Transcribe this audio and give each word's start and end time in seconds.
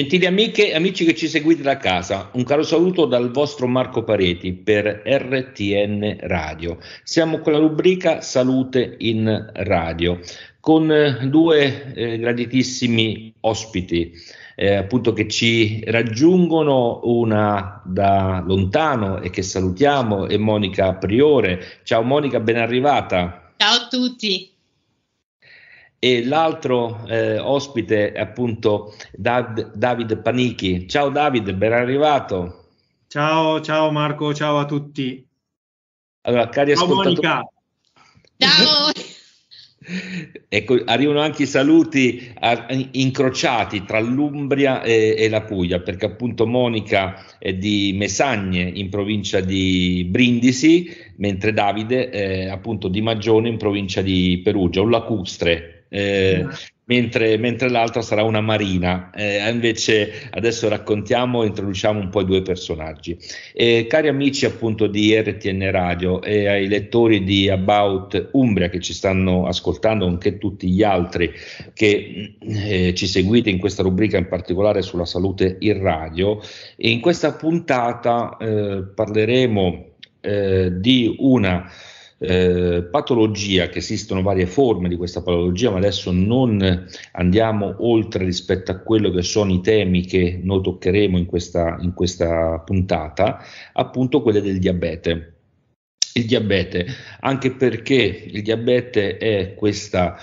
Gentili 0.00 0.24
amiche 0.24 0.70
e 0.70 0.74
amici 0.74 1.04
che 1.04 1.14
ci 1.14 1.28
seguite 1.28 1.60
da 1.60 1.76
casa, 1.76 2.30
un 2.32 2.42
caro 2.42 2.62
saluto 2.62 3.04
dal 3.04 3.30
vostro 3.30 3.66
Marco 3.66 4.02
Pareti 4.02 4.54
per 4.54 5.02
RTN 5.04 6.20
Radio. 6.20 6.78
Siamo 7.02 7.40
con 7.40 7.52
la 7.52 7.58
rubrica 7.58 8.22
Salute 8.22 8.94
in 9.00 9.50
Radio 9.52 10.18
con 10.58 10.90
eh, 10.90 11.28
due 11.28 11.92
eh, 11.92 12.16
graditissimi 12.16 13.34
ospiti. 13.40 14.10
Eh, 14.56 14.76
appunto 14.76 15.12
che 15.12 15.28
ci 15.28 15.84
raggiungono 15.84 17.00
una 17.02 17.82
da 17.84 18.42
lontano 18.46 19.20
e 19.20 19.28
che 19.28 19.42
salutiamo 19.42 20.28
è 20.28 20.38
Monica 20.38 20.94
Priore. 20.94 21.80
Ciao 21.82 22.00
Monica, 22.00 22.40
ben 22.40 22.56
arrivata. 22.56 23.52
Ciao 23.58 23.74
a 23.74 23.86
tutti 23.90 24.49
e 26.02 26.24
l'altro 26.24 27.04
eh, 27.06 27.38
ospite 27.38 28.12
è 28.12 28.20
appunto 28.20 28.94
Dav- 29.12 29.74
David 29.74 30.22
Panichi. 30.22 30.88
Ciao 30.88 31.10
David, 31.10 31.52
ben 31.52 31.72
arrivato. 31.74 32.68
Ciao, 33.06 33.60
ciao 33.60 33.90
Marco, 33.92 34.32
ciao 34.32 34.58
a 34.58 34.64
tutti. 34.64 35.24
Allora, 36.22 36.48
cari 36.48 36.74
ciao 36.74 36.84
ascoltatori. 36.84 37.26
Monica. 37.26 37.50
Ciao. 38.38 38.90
ecco, 40.48 40.80
arrivano 40.86 41.20
anche 41.20 41.42
i 41.42 41.46
saluti 41.46 42.32
a, 42.38 42.66
incrociati 42.92 43.84
tra 43.84 44.00
l'Umbria 44.00 44.82
e, 44.82 45.16
e, 45.18 45.28
la 45.28 45.42
Puglia, 45.42 45.80
perché 45.80 46.06
appunto 46.06 46.46
Monica 46.46 47.36
è 47.38 47.52
di 47.52 47.92
Mesagne 47.94 48.62
in 48.62 48.88
provincia 48.88 49.40
di 49.40 50.06
Brindisi, 50.08 50.90
mentre 51.16 51.52
Davide 51.52 52.08
è 52.08 52.48
appunto 52.48 52.88
di 52.88 53.02
Magione 53.02 53.50
in 53.50 53.58
provincia 53.58 54.00
di 54.00 54.40
Perugia, 54.42 54.80
un 54.80 54.90
lacustre 54.90 55.79
eh, 55.90 56.46
mentre, 56.84 57.36
mentre, 57.36 57.68
l'altra 57.68 58.00
sarà 58.00 58.22
una 58.22 58.40
marina. 58.40 59.10
Eh, 59.14 59.48
invece 59.50 60.28
adesso 60.30 60.68
raccontiamo 60.68 61.42
e 61.42 61.48
introduciamo 61.48 62.00
un 62.00 62.08
po' 62.08 62.22
i 62.22 62.24
due 62.24 62.42
personaggi. 62.42 63.18
Eh, 63.52 63.86
cari 63.88 64.08
amici 64.08 64.46
appunto 64.46 64.86
di 64.86 65.14
RTN 65.14 65.70
Radio 65.70 66.22
e 66.22 66.46
ai 66.46 66.68
lettori 66.68 67.22
di 67.24 67.48
About 67.48 68.30
Umbria 68.32 68.68
che 68.68 68.80
ci 68.80 68.94
stanno 68.94 69.46
ascoltando, 69.46 70.06
nonché 70.06 70.38
tutti 70.38 70.68
gli 70.68 70.82
altri 70.82 71.32
che 71.74 72.36
eh, 72.40 72.94
ci 72.94 73.06
seguite 73.06 73.50
in 73.50 73.58
questa 73.58 73.82
rubrica 73.82 74.16
in 74.16 74.28
particolare 74.28 74.82
sulla 74.82 75.04
salute 75.04 75.56
in 75.60 75.82
radio, 75.82 76.40
in 76.76 77.00
questa 77.00 77.34
puntata 77.34 78.36
eh, 78.38 78.84
parleremo 78.94 79.86
di 80.22 81.16
una 81.20 81.66
eh, 82.22 82.86
patologia, 82.90 83.70
che 83.70 83.78
esistono 83.78 84.20
varie 84.20 84.46
forme 84.46 84.88
di 84.88 84.96
questa 84.96 85.22
patologia, 85.22 85.70
ma 85.70 85.78
adesso 85.78 86.12
non 86.12 86.86
andiamo 87.12 87.76
oltre 87.78 88.24
rispetto 88.26 88.70
a 88.70 88.78
quello 88.78 89.10
che 89.10 89.22
sono 89.22 89.52
i 89.52 89.62
temi 89.62 90.04
che 90.04 90.38
noi 90.42 90.60
toccheremo 90.60 91.16
in 91.16 91.24
questa, 91.24 91.78
in 91.80 91.94
questa 91.94 92.58
puntata, 92.58 93.42
appunto 93.72 94.20
quelle 94.20 94.42
del 94.42 94.58
diabete. 94.58 95.36
Il 96.12 96.26
diabete, 96.26 96.86
anche 97.20 97.52
perché 97.52 97.94
il 98.26 98.42
diabete 98.42 99.16
è 99.16 99.54
questa 99.54 100.18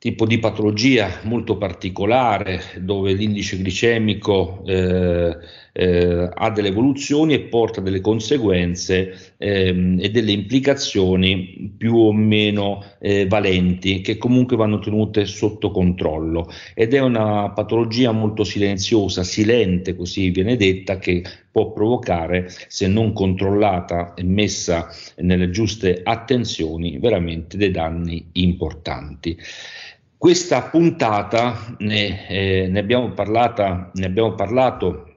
tipo 0.00 0.24
di 0.24 0.38
patologia 0.38 1.20
molto 1.24 1.58
particolare 1.58 2.62
dove 2.78 3.12
l'indice 3.12 3.58
glicemico 3.58 4.64
eh, 4.64 5.36
eh, 5.72 6.28
ha 6.32 6.50
delle 6.50 6.68
evoluzioni 6.68 7.34
e 7.34 7.40
porta 7.40 7.80
delle 7.80 8.00
conseguenze 8.00 9.34
ehm, 9.36 9.98
e 10.00 10.10
delle 10.10 10.32
implicazioni 10.32 11.74
più 11.76 11.96
o 11.96 12.12
meno 12.12 12.84
eh, 12.98 13.26
valenti 13.26 14.00
che 14.00 14.18
comunque 14.18 14.56
vanno 14.56 14.78
tenute 14.78 15.24
sotto 15.26 15.70
controllo 15.70 16.50
ed 16.74 16.94
è 16.94 17.00
una 17.00 17.50
patologia 17.50 18.12
molto 18.12 18.44
silenziosa, 18.44 19.22
silente 19.22 19.96
così 19.96 20.30
viene 20.30 20.56
detta, 20.56 20.98
che 20.98 21.22
può 21.50 21.72
provocare, 21.72 22.48
se 22.68 22.86
non 22.86 23.12
controllata 23.12 24.14
e 24.14 24.22
messa 24.22 24.88
nelle 25.16 25.50
giuste 25.50 26.00
attenzioni, 26.02 26.98
veramente 26.98 27.56
dei 27.56 27.70
danni 27.70 28.28
importanti. 28.32 29.36
Questa 30.16 30.62
puntata 30.62 31.74
ne, 31.78 32.28
eh, 32.28 32.68
ne, 32.68 32.78
abbiamo, 32.78 33.12
parlata, 33.12 33.90
ne 33.94 34.04
abbiamo 34.04 34.34
parlato 34.34 35.09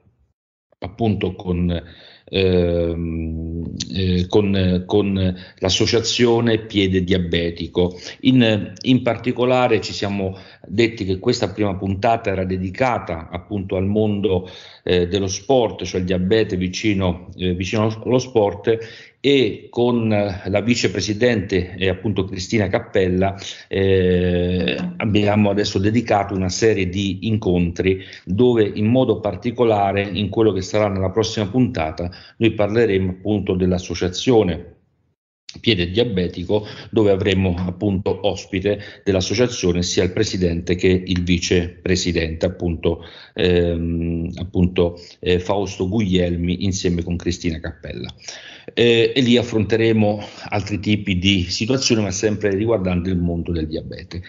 appunto 0.84 1.34
con, 1.34 1.82
ehm, 2.24 3.62
eh, 3.92 4.26
con, 4.28 4.84
con, 4.86 5.36
l'associazione 5.58 6.58
Piede 6.58 7.02
Diabetico. 7.02 7.98
In, 8.20 8.72
in, 8.82 9.02
particolare 9.02 9.80
ci 9.80 9.92
siamo 9.92 10.36
detti 10.66 11.04
che 11.04 11.18
questa 11.18 11.50
prima 11.50 11.74
puntata 11.76 12.30
era 12.30 12.44
dedicata 12.44 13.28
appunto 13.30 13.76
al 13.76 13.86
mondo 13.86 14.48
eh, 14.82 15.08
dello 15.08 15.28
sport, 15.28 15.84
cioè 15.84 16.00
il 16.00 16.06
diabete 16.06 16.56
vicino, 16.56 17.28
eh, 17.36 17.54
vicino 17.54 17.92
allo 18.04 18.18
sport 18.18 18.78
e 19.26 19.68
con 19.70 20.06
la 20.08 20.60
vicepresidente 20.60 21.76
e 21.78 21.88
appunto 21.88 22.26
Cristina 22.26 22.68
Cappella 22.68 23.34
eh, 23.68 24.76
abbiamo 24.98 25.48
adesso 25.48 25.78
dedicato 25.78 26.34
una 26.34 26.50
serie 26.50 26.90
di 26.90 27.26
incontri 27.26 28.04
dove 28.26 28.70
in 28.74 28.84
modo 28.84 29.20
particolare 29.20 30.02
in 30.02 30.28
quello 30.28 30.52
che 30.52 30.60
sarà 30.60 30.88
nella 30.88 31.08
prossima 31.08 31.46
puntata 31.46 32.10
noi 32.36 32.52
parleremo 32.52 33.12
appunto 33.12 33.54
dell'associazione 33.54 34.72
Piede 35.60 35.90
Diabetico, 35.90 36.66
dove 36.90 37.10
avremo 37.10 37.54
appunto 37.56 38.26
ospite 38.26 39.02
dell'associazione 39.04 39.82
sia 39.82 40.02
il 40.02 40.12
presidente 40.12 40.74
che 40.74 40.88
il 40.88 41.22
vicepresidente, 41.22 42.46
appunto, 42.46 43.04
ehm, 43.34 44.30
appunto 44.36 45.00
eh, 45.20 45.38
Fausto 45.38 45.88
Guglielmi 45.88 46.64
insieme 46.64 47.02
con 47.02 47.16
Cristina 47.16 47.60
Cappella. 47.60 48.12
Eh, 48.72 49.12
e 49.14 49.20
lì 49.20 49.36
affronteremo 49.36 50.22
altri 50.48 50.80
tipi 50.80 51.18
di 51.18 51.42
situazioni, 51.42 52.02
ma 52.02 52.10
sempre 52.10 52.54
riguardanti 52.54 53.10
il 53.10 53.18
mondo 53.18 53.52
del 53.52 53.68
diabete. 53.68 54.22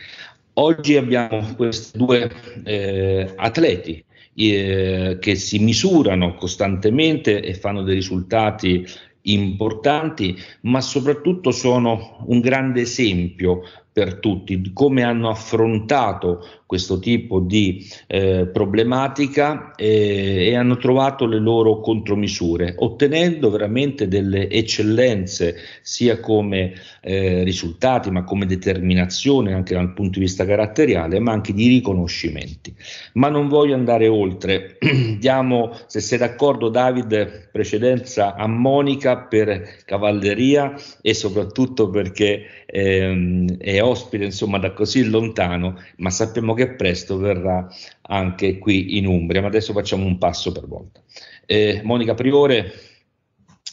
Oggi 0.58 0.96
abbiamo 0.96 1.54
questi 1.56 1.98
due 1.98 2.32
eh, 2.64 3.34
atleti 3.36 4.04
eh, 4.36 5.18
che 5.20 5.36
si 5.36 5.60
misurano 5.60 6.36
costantemente 6.36 7.42
e 7.42 7.54
fanno 7.54 7.84
dei 7.84 7.96
risultati 7.96 8.86
importanti, 9.26 10.36
ma 10.62 10.82
soprattutto 10.82 11.52
sono 11.52 12.24
un 12.28 12.40
grande 12.40 12.82
esempio 12.82 13.62
per 13.96 14.16
tutti, 14.16 14.74
come 14.74 15.04
hanno 15.04 15.30
affrontato 15.30 16.46
questo 16.66 17.00
tipo 17.00 17.40
di 17.40 17.88
eh, 18.08 18.46
problematica 18.52 19.72
eh, 19.76 20.48
e 20.50 20.56
hanno 20.56 20.76
trovato 20.76 21.26
le 21.26 21.40
loro 21.40 21.80
contromisure, 21.80 22.76
ottenendo 22.78 23.50
veramente 23.50 24.10
delle 24.10 24.50
eccellenze 24.50 25.56
sia 25.82 26.20
come 26.20 26.74
eh, 27.00 27.44
risultati, 27.44 28.12
ma 28.12 28.26
come 28.26 28.46
determinazione 28.46 29.54
anche 29.54 29.76
dal 29.76 29.94
punto 29.94 30.20
di 30.20 30.26
vista 30.26 30.44
caratteriale, 30.44 31.20
ma 31.20 31.32
anche 31.32 31.54
di 31.54 31.70
riconoscimenti. 31.70 32.76
Ma 33.14 33.30
non 33.30 33.48
voglio 33.48 33.76
andare 33.76 34.10
oltre, 34.10 34.78
diamo, 35.18 35.72
se 35.88 36.02
sei 36.02 36.18
d'accordo 36.18 36.68
David, 36.68 37.48
precedenza 37.50 38.36
a 38.36 38.46
Monica 38.48 39.20
per 39.20 39.84
cavalleria 39.86 40.74
e 41.02 41.14
soprattutto 41.14 41.90
perché 41.90 42.66
ehm, 42.66 43.58
è 43.60 43.85
ospite 43.86 44.24
insomma 44.26 44.58
da 44.60 44.74
così 44.74 45.04
lontano, 45.06 45.82
ma 45.98 46.10
sappiamo 46.10 46.54
che 46.54 46.76
presto 46.76 47.18
verrà 47.18 47.68
anche 48.02 48.58
qui 48.58 48.98
in 48.98 49.08
Umbria, 49.08 49.42
ma 49.42 49.48
adesso 49.48 49.74
facciamo 49.74 50.06
un 50.06 50.18
passo 50.18 50.52
per 50.52 50.68
volta. 50.68 51.02
Eh, 51.46 51.82
Monica 51.84 52.14
Priore, 52.14 52.72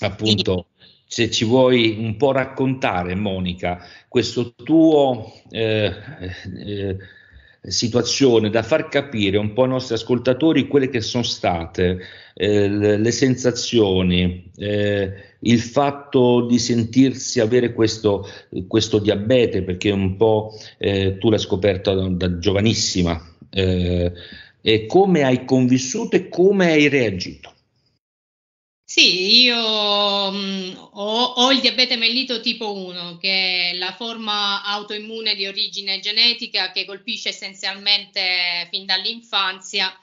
appunto, 0.00 0.67
se 1.06 1.31
ci 1.31 1.44
vuoi 1.44 1.97
un 1.99 2.17
po' 2.17 2.32
raccontare, 2.32 3.14
Monica, 3.14 3.85
questo 4.09 4.55
tuo 4.55 5.32
eh, 5.50 5.93
eh, 6.65 6.97
situazione 7.70 8.50
da 8.50 8.62
far 8.62 8.88
capire 8.88 9.37
un 9.38 9.53
po' 9.53 9.62
ai 9.62 9.69
nostri 9.69 9.94
ascoltatori 9.94 10.67
quelle 10.67 10.88
che 10.88 11.00
sono 11.00 11.23
state 11.23 12.00
eh, 12.35 12.69
le, 12.69 13.11
sensazioni, 13.12 14.50
eh, 14.56 15.12
il 15.41 15.61
fatto 15.61 16.47
di 16.47 16.59
sentirsi 16.59 17.38
avere 17.41 17.73
questo, 17.73 18.26
questo 18.67 18.99
diabete, 18.99 19.62
perché 19.62 19.91
un 19.91 20.17
po' 20.17 20.53
eh, 20.79 21.19
tu 21.19 21.31
l'hai 21.31 21.38
scoperto 21.38 21.94
da, 21.94 22.09
da 22.09 22.38
giovanissima, 22.38 23.20
eh, 23.50 24.12
e 24.61 24.87
come 24.87 25.23
hai 25.23 25.44
convissuto 25.44 26.17
e 26.17 26.29
come 26.29 26.73
hai 26.73 26.88
reagito? 26.88 27.53
Sì, 28.94 29.44
io 29.44 30.31
mh, 30.31 30.37
mm, 30.37 30.75
ho, 30.77 31.23
ho, 31.25 31.50
il 31.50 31.61
diabete 31.61 31.97
mellito 31.97 32.43
tipo 32.43 32.75
1, 32.75 33.17
che 33.17 33.71
è 33.71 33.77
la 33.79 33.94
forma 33.94 34.62
autoimmune 34.62 35.35
di 35.35 35.47
origine 35.47 35.99
genetica 36.00 36.71
che 36.73 36.85
colpisce 36.85 37.31
essenzialmente 37.31 38.69
fin 38.71 38.85
dall'infanzia 38.85 39.99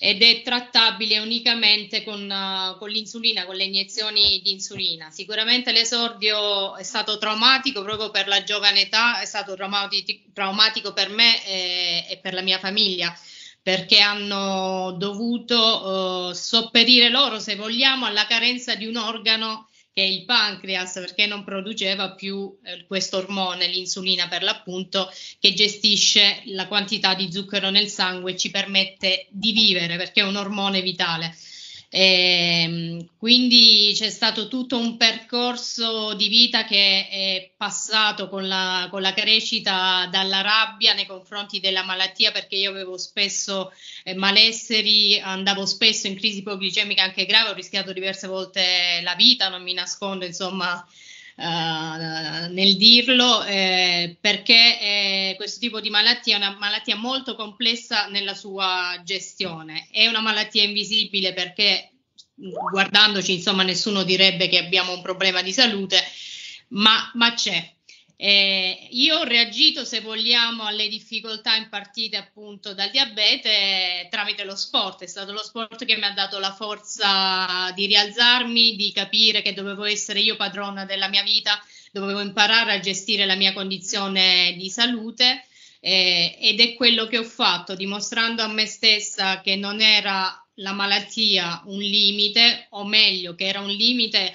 ed 0.00 0.22
è 0.22 0.42
trattabile 0.42 1.20
unicamente 1.20 2.02
con, 2.02 2.28
uh, 2.28 2.76
con, 2.78 2.90
l'insulina, 2.90 3.46
con 3.46 3.54
le 3.54 3.62
iniezioni 3.62 4.40
di 4.42 4.50
insulina. 4.50 5.08
Sicuramente 5.12 5.70
l'esordio 5.70 6.74
è 6.74 6.82
stato 6.82 7.18
traumatico 7.18 7.84
proprio 7.84 8.10
per 8.10 8.26
la 8.26 8.42
giovane 8.42 8.80
età, 8.80 9.20
è 9.20 9.24
stato 9.24 9.54
traumatico, 9.54 10.92
per 10.92 11.10
me 11.10 11.46
e, 11.46 12.06
e 12.08 12.16
per 12.16 12.34
la 12.34 12.42
mia 12.42 12.58
famiglia 12.58 13.16
perché 13.66 13.98
hanno 13.98 14.92
dovuto 14.92 16.28
uh, 16.28 16.32
sopperire 16.32 17.08
loro, 17.08 17.40
se 17.40 17.56
vogliamo, 17.56 18.06
alla 18.06 18.24
carenza 18.24 18.76
di 18.76 18.86
un 18.86 18.94
organo 18.94 19.68
che 19.92 20.02
è 20.02 20.06
il 20.06 20.24
pancreas, 20.24 20.92
perché 20.92 21.26
non 21.26 21.42
produceva 21.42 22.12
più 22.12 22.56
eh, 22.62 22.86
questo 22.86 23.16
ormone, 23.16 23.66
l'insulina 23.66 24.28
per 24.28 24.44
l'appunto, 24.44 25.10
che 25.40 25.52
gestisce 25.52 26.42
la 26.44 26.68
quantità 26.68 27.14
di 27.14 27.32
zucchero 27.32 27.70
nel 27.70 27.88
sangue 27.88 28.34
e 28.34 28.36
ci 28.36 28.52
permette 28.52 29.26
di 29.30 29.50
vivere, 29.50 29.96
perché 29.96 30.20
è 30.20 30.24
un 30.24 30.36
ormone 30.36 30.80
vitale. 30.80 31.34
E, 31.96 32.62
ehm, 32.62 33.06
quindi 33.16 33.92
c'è 33.94 34.10
stato 34.10 34.48
tutto 34.48 34.76
un 34.76 34.98
percorso 34.98 36.12
di 36.12 36.28
vita 36.28 36.64
che 36.66 37.08
è 37.08 37.52
passato 37.56 38.28
con 38.28 38.46
la, 38.46 38.88
con 38.90 39.00
la, 39.00 39.14
crescita 39.14 40.06
dalla 40.10 40.42
rabbia 40.42 40.92
nei 40.92 41.06
confronti 41.06 41.58
della 41.58 41.84
malattia 41.84 42.32
perché 42.32 42.56
io 42.56 42.68
avevo 42.68 42.98
spesso 42.98 43.72
eh, 44.04 44.14
malesseri, 44.14 45.18
andavo 45.18 45.64
spesso 45.64 46.06
in 46.06 46.16
crisi 46.16 46.40
ipoglicemica 46.40 47.02
anche 47.02 47.24
grave, 47.24 47.50
ho 47.50 47.54
rischiato 47.54 47.94
diverse 47.94 48.26
volte 48.26 49.00
la 49.02 49.14
vita, 49.14 49.48
non 49.48 49.62
mi 49.62 49.72
nascondo 49.72 50.26
insomma 50.26 50.86
Uh, 51.38 52.50
nel 52.50 52.76
dirlo 52.78 53.44
eh, 53.44 54.16
perché 54.18 54.80
eh, 54.80 55.34
questo 55.36 55.60
tipo 55.60 55.82
di 55.82 55.90
malattia 55.90 56.34
è 56.34 56.38
una 56.38 56.56
malattia 56.58 56.96
molto 56.96 57.34
complessa 57.34 58.06
nella 58.06 58.34
sua 58.34 59.00
gestione. 59.04 59.88
È 59.90 60.06
una 60.06 60.20
malattia 60.20 60.62
invisibile 60.62 61.34
perché 61.34 61.90
guardandoci 62.34 63.34
insomma 63.34 63.62
nessuno 63.62 64.02
direbbe 64.02 64.48
che 64.48 64.58
abbiamo 64.58 64.94
un 64.94 65.02
problema 65.02 65.42
di 65.42 65.52
salute, 65.52 66.02
ma, 66.68 67.10
ma 67.14 67.34
c'è. 67.34 67.75
Eh, 68.18 68.88
io 68.92 69.18
ho 69.18 69.24
reagito, 69.24 69.84
se 69.84 70.00
vogliamo, 70.00 70.64
alle 70.64 70.88
difficoltà 70.88 71.54
impartite 71.54 72.16
appunto 72.16 72.72
dal 72.72 72.90
diabete 72.90 74.08
tramite 74.10 74.44
lo 74.44 74.56
sport. 74.56 75.02
È 75.02 75.06
stato 75.06 75.32
lo 75.32 75.44
sport 75.44 75.84
che 75.84 75.96
mi 75.96 76.04
ha 76.04 76.12
dato 76.12 76.38
la 76.38 76.52
forza 76.52 77.70
di 77.74 77.84
rialzarmi, 77.86 78.74
di 78.74 78.90
capire 78.92 79.42
che 79.42 79.52
dovevo 79.52 79.84
essere 79.84 80.20
io 80.20 80.36
padrona 80.36 80.86
della 80.86 81.08
mia 81.08 81.22
vita, 81.22 81.62
dovevo 81.92 82.20
imparare 82.20 82.72
a 82.72 82.80
gestire 82.80 83.26
la 83.26 83.34
mia 83.34 83.52
condizione 83.52 84.54
di 84.56 84.70
salute. 84.70 85.44
Eh, 85.78 86.38
ed 86.40 86.58
è 86.58 86.74
quello 86.74 87.06
che 87.06 87.18
ho 87.18 87.22
fatto, 87.22 87.74
dimostrando 87.74 88.42
a 88.42 88.48
me 88.48 88.64
stessa 88.64 89.42
che 89.42 89.56
non 89.56 89.80
era 89.80 90.42
la 90.54 90.72
malattia 90.72 91.62
un 91.66 91.80
limite, 91.80 92.66
o 92.70 92.84
meglio, 92.84 93.34
che 93.34 93.46
era 93.46 93.60
un 93.60 93.68
limite 93.68 94.34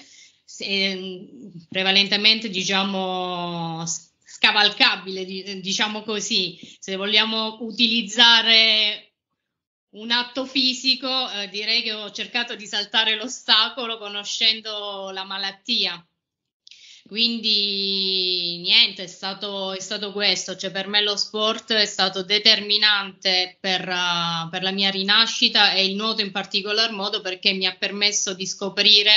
prevalentemente 1.69 2.49
diciamo 2.49 3.83
scavalcabile, 4.41 5.59
diciamo 5.59 6.03
così, 6.03 6.59
se 6.79 6.95
vogliamo 6.95 7.57
utilizzare 7.61 9.11
un 9.91 10.09
atto 10.09 10.45
fisico, 10.45 11.29
eh, 11.31 11.49
direi 11.49 11.81
che 11.81 11.93
ho 11.93 12.11
cercato 12.11 12.55
di 12.55 12.65
saltare 12.65 13.15
l'ostacolo 13.15 13.97
conoscendo 13.97 15.09
la 15.11 15.25
malattia. 15.25 16.03
Quindi 17.07 18.59
niente, 18.61 19.03
è 19.03 19.07
stato, 19.07 19.73
è 19.73 19.79
stato 19.79 20.11
questo, 20.11 20.55
cioè 20.55 20.71
per 20.71 20.87
me 20.87 21.01
lo 21.01 21.17
sport 21.17 21.73
è 21.73 21.85
stato 21.85 22.23
determinante 22.23 23.57
per, 23.59 23.81
uh, 23.87 24.49
per 24.49 24.63
la 24.63 24.71
mia 24.71 24.89
rinascita 24.89 25.73
e 25.73 25.85
il 25.85 25.95
nuoto 25.95 26.21
in 26.21 26.31
particolar 26.31 26.91
modo 26.91 27.19
perché 27.21 27.51
mi 27.53 27.65
ha 27.65 27.75
permesso 27.75 28.33
di 28.33 28.45
scoprire 28.45 29.11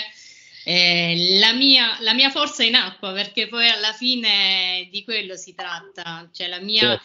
eh, 0.64 1.38
la, 1.38 1.52
mia, 1.52 1.98
la, 2.00 2.14
mia, 2.14 2.30
forza 2.30 2.64
in 2.64 2.74
acqua, 2.74 3.12
perché 3.12 3.48
poi 3.48 3.68
alla 3.68 3.92
fine 3.92 4.88
di 4.90 5.04
quello 5.04 5.36
si 5.36 5.54
tratta, 5.54 6.28
cioè 6.32 6.48
la 6.48 6.60
mia 6.60 7.00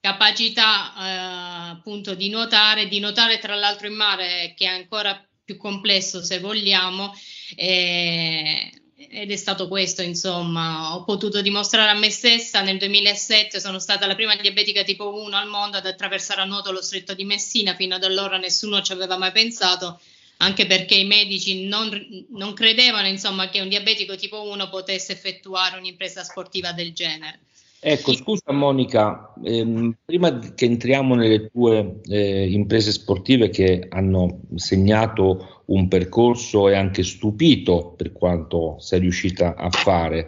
capacità 0.00 0.92
eh, 0.96 1.70
appunto 1.76 2.14
di 2.14 2.28
nuotare, 2.28 2.88
di 2.88 2.98
nuotare 2.98 3.38
tra 3.38 3.54
l'altro 3.54 3.86
in 3.86 3.94
mare, 3.94 4.54
che 4.56 4.64
è 4.64 4.68
ancora 4.68 5.24
più 5.44 5.56
complesso 5.56 6.22
se 6.22 6.40
vogliamo. 6.40 7.14
Eh, 7.54 8.72
ed 9.10 9.30
è 9.30 9.36
stato 9.36 9.68
questo, 9.68 10.02
insomma, 10.02 10.96
ho 10.96 11.04
potuto 11.04 11.40
dimostrare 11.40 11.90
a 11.90 11.94
me 11.94 12.10
stessa 12.10 12.62
nel 12.62 12.78
2007 12.78 13.60
sono 13.60 13.78
stata 13.78 14.08
la 14.08 14.16
prima 14.16 14.34
diabetica 14.34 14.82
tipo 14.82 15.22
1 15.22 15.36
al 15.36 15.46
mondo 15.46 15.76
ad 15.76 15.86
attraversare 15.86 16.40
a 16.40 16.44
nuoto 16.44 16.72
lo 16.72 16.82
stretto 16.82 17.14
di 17.14 17.24
Messina, 17.24 17.76
fino 17.76 17.94
ad 17.94 18.02
allora 18.02 18.38
nessuno 18.38 18.82
ci 18.82 18.90
aveva 18.90 19.16
mai 19.16 19.30
pensato 19.30 20.00
anche 20.38 20.66
perché 20.66 20.96
i 20.96 21.04
medici 21.04 21.66
non, 21.66 21.90
non 22.30 22.52
credevano 22.54 23.06
insomma, 23.06 23.48
che 23.48 23.60
un 23.60 23.68
diabetico 23.68 24.16
tipo 24.16 24.42
1 24.50 24.68
potesse 24.68 25.12
effettuare 25.12 25.78
un'impresa 25.78 26.22
sportiva 26.22 26.72
del 26.72 26.92
genere. 26.92 27.40
Ecco, 27.80 28.12
scusa 28.12 28.50
Monica, 28.50 29.32
ehm, 29.44 29.94
prima 30.04 30.36
che 30.38 30.64
entriamo 30.64 31.14
nelle 31.14 31.48
tue 31.48 32.00
eh, 32.08 32.50
imprese 32.50 32.90
sportive 32.90 33.50
che 33.50 33.86
hanno 33.88 34.40
segnato 34.56 35.62
un 35.66 35.86
percorso 35.86 36.68
e 36.68 36.74
anche 36.74 37.04
stupito 37.04 37.94
per 37.96 38.12
quanto 38.12 38.76
sei 38.80 38.98
riuscita 38.98 39.54
a 39.54 39.70
fare, 39.70 40.26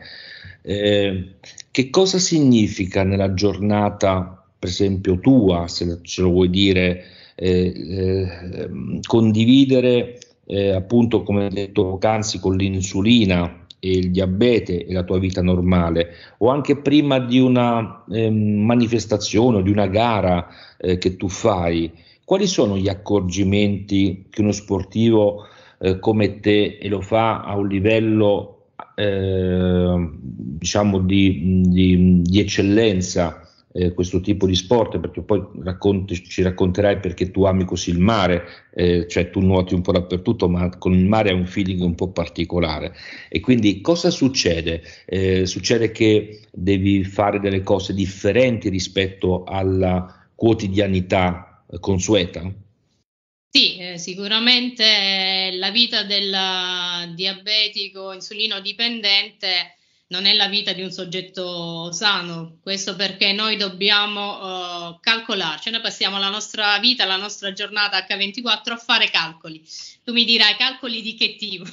eh, 0.63 1.35
che 1.73 1.91
cosa 1.91 2.19
significa 2.19 3.03
nella 3.03 3.35
giornata, 3.35 4.45
per 4.57 4.69
esempio 4.69 5.19
tua, 5.19 5.67
se 5.67 5.99
ce 6.03 6.23
lo 6.23 6.31
vuoi 6.31 6.51
dire, 6.51 7.05
condividere 9.07 10.19
eh, 10.47 10.71
appunto 10.71 11.23
come 11.23 11.49
detto 11.49 11.87
poc'anzi 11.87 12.41
con 12.41 12.57
l'insulina 12.57 13.67
e 13.79 13.93
il 13.93 14.11
diabete 14.11 14.85
e 14.85 14.93
la 14.93 15.05
tua 15.05 15.19
vita 15.19 15.43
normale 15.43 16.15
o 16.39 16.51
anche 16.51 16.77
prima 16.77 17.19
di 17.19 17.39
una 17.39 18.05
eh, 18.11 18.31
manifestazione 18.31 19.59
o 19.59 19.61
di 19.63 19.71
una 19.71 19.87
gara 19.87 20.49
eh, 20.77 20.99
che 20.99 21.17
tu 21.17 21.29
fai 21.29 21.91
quali 22.25 22.47
sono 22.47 22.77
gli 22.77 22.89
accorgimenti 22.89 24.27
che 24.29 24.41
uno 24.43 24.53
sportivo 24.53 25.47
eh, 25.79 25.99
come 25.99 26.41
te 26.41 26.79
e 26.81 26.89
lo 26.89 27.01
fa 27.01 27.43
a 27.43 27.57
un 27.57 27.69
livello 27.69 28.67
eh, 28.97 30.11
diciamo 30.21 30.99
di, 30.99 31.63
di, 31.69 32.23
di 32.23 32.41
eccellenza 32.41 33.50
eh, 33.73 33.93
questo 33.93 34.21
tipo 34.21 34.47
di 34.47 34.55
sport, 34.55 34.99
perché 34.99 35.23
poi 35.23 35.43
racconti, 35.63 36.23
ci 36.25 36.43
racconterai 36.43 36.99
perché 36.99 37.31
tu 37.31 37.45
ami 37.45 37.65
così 37.65 37.91
il 37.91 37.99
mare, 37.99 38.45
eh, 38.75 39.07
cioè 39.09 39.31
tu 39.31 39.41
nuoti 39.41 39.75
un 39.75 39.83
po' 39.83 39.93
dappertutto, 39.93 40.49
ma 40.49 40.69
con 40.77 40.93
il 40.93 41.07
mare 41.07 41.31
hai 41.31 41.37
un 41.37 41.47
feeling 41.47 41.81
un 41.81 41.95
po' 41.95 42.11
particolare. 42.11 42.95
E 43.29 43.41
quindi 43.41 43.81
cosa 43.81 44.11
succede? 44.11 44.83
Eh, 45.07 45.47
succede 45.47 45.91
che 45.93 46.41
devi 46.53 47.05
fare 47.05 47.39
delle 47.39 47.63
cose 47.63 47.95
differenti 47.95 48.69
rispetto 48.69 49.45
alla 49.45 50.29
quotidianità 50.35 51.65
consueta? 51.79 52.53
Sì, 53.53 53.79
eh, 53.79 53.99
sicuramente 53.99 55.51
la 55.55 55.71
vita 55.71 56.05
del 56.05 57.15
diabetico 57.15 58.13
insulino 58.13 58.61
dipendente 58.61 59.75
non 60.11 60.27
è 60.27 60.35
la 60.35 60.49
vita 60.49 60.73
di 60.73 60.83
un 60.83 60.91
soggetto 60.91 61.93
sano, 61.93 62.59
questo 62.63 62.97
perché 62.97 63.33
noi 63.33 63.57
dobbiamo 63.57 64.89
uh, 64.89 64.99
calcolarci, 65.01 65.71
noi 65.71 65.81
passiamo 65.81 66.19
la 66.19 66.29
nostra 66.29 66.79
vita, 66.81 67.05
la 67.05 67.17
nostra 67.17 67.53
giornata 67.53 68.05
H24 68.05 68.73
a 68.73 68.77
fare 68.77 69.09
calcoli. 69.09 69.63
Tu 70.03 70.13
mi 70.13 70.25
dirai 70.25 70.57
calcoli 70.57 71.01
di 71.01 71.15
che 71.15 71.37
tipo? 71.37 71.65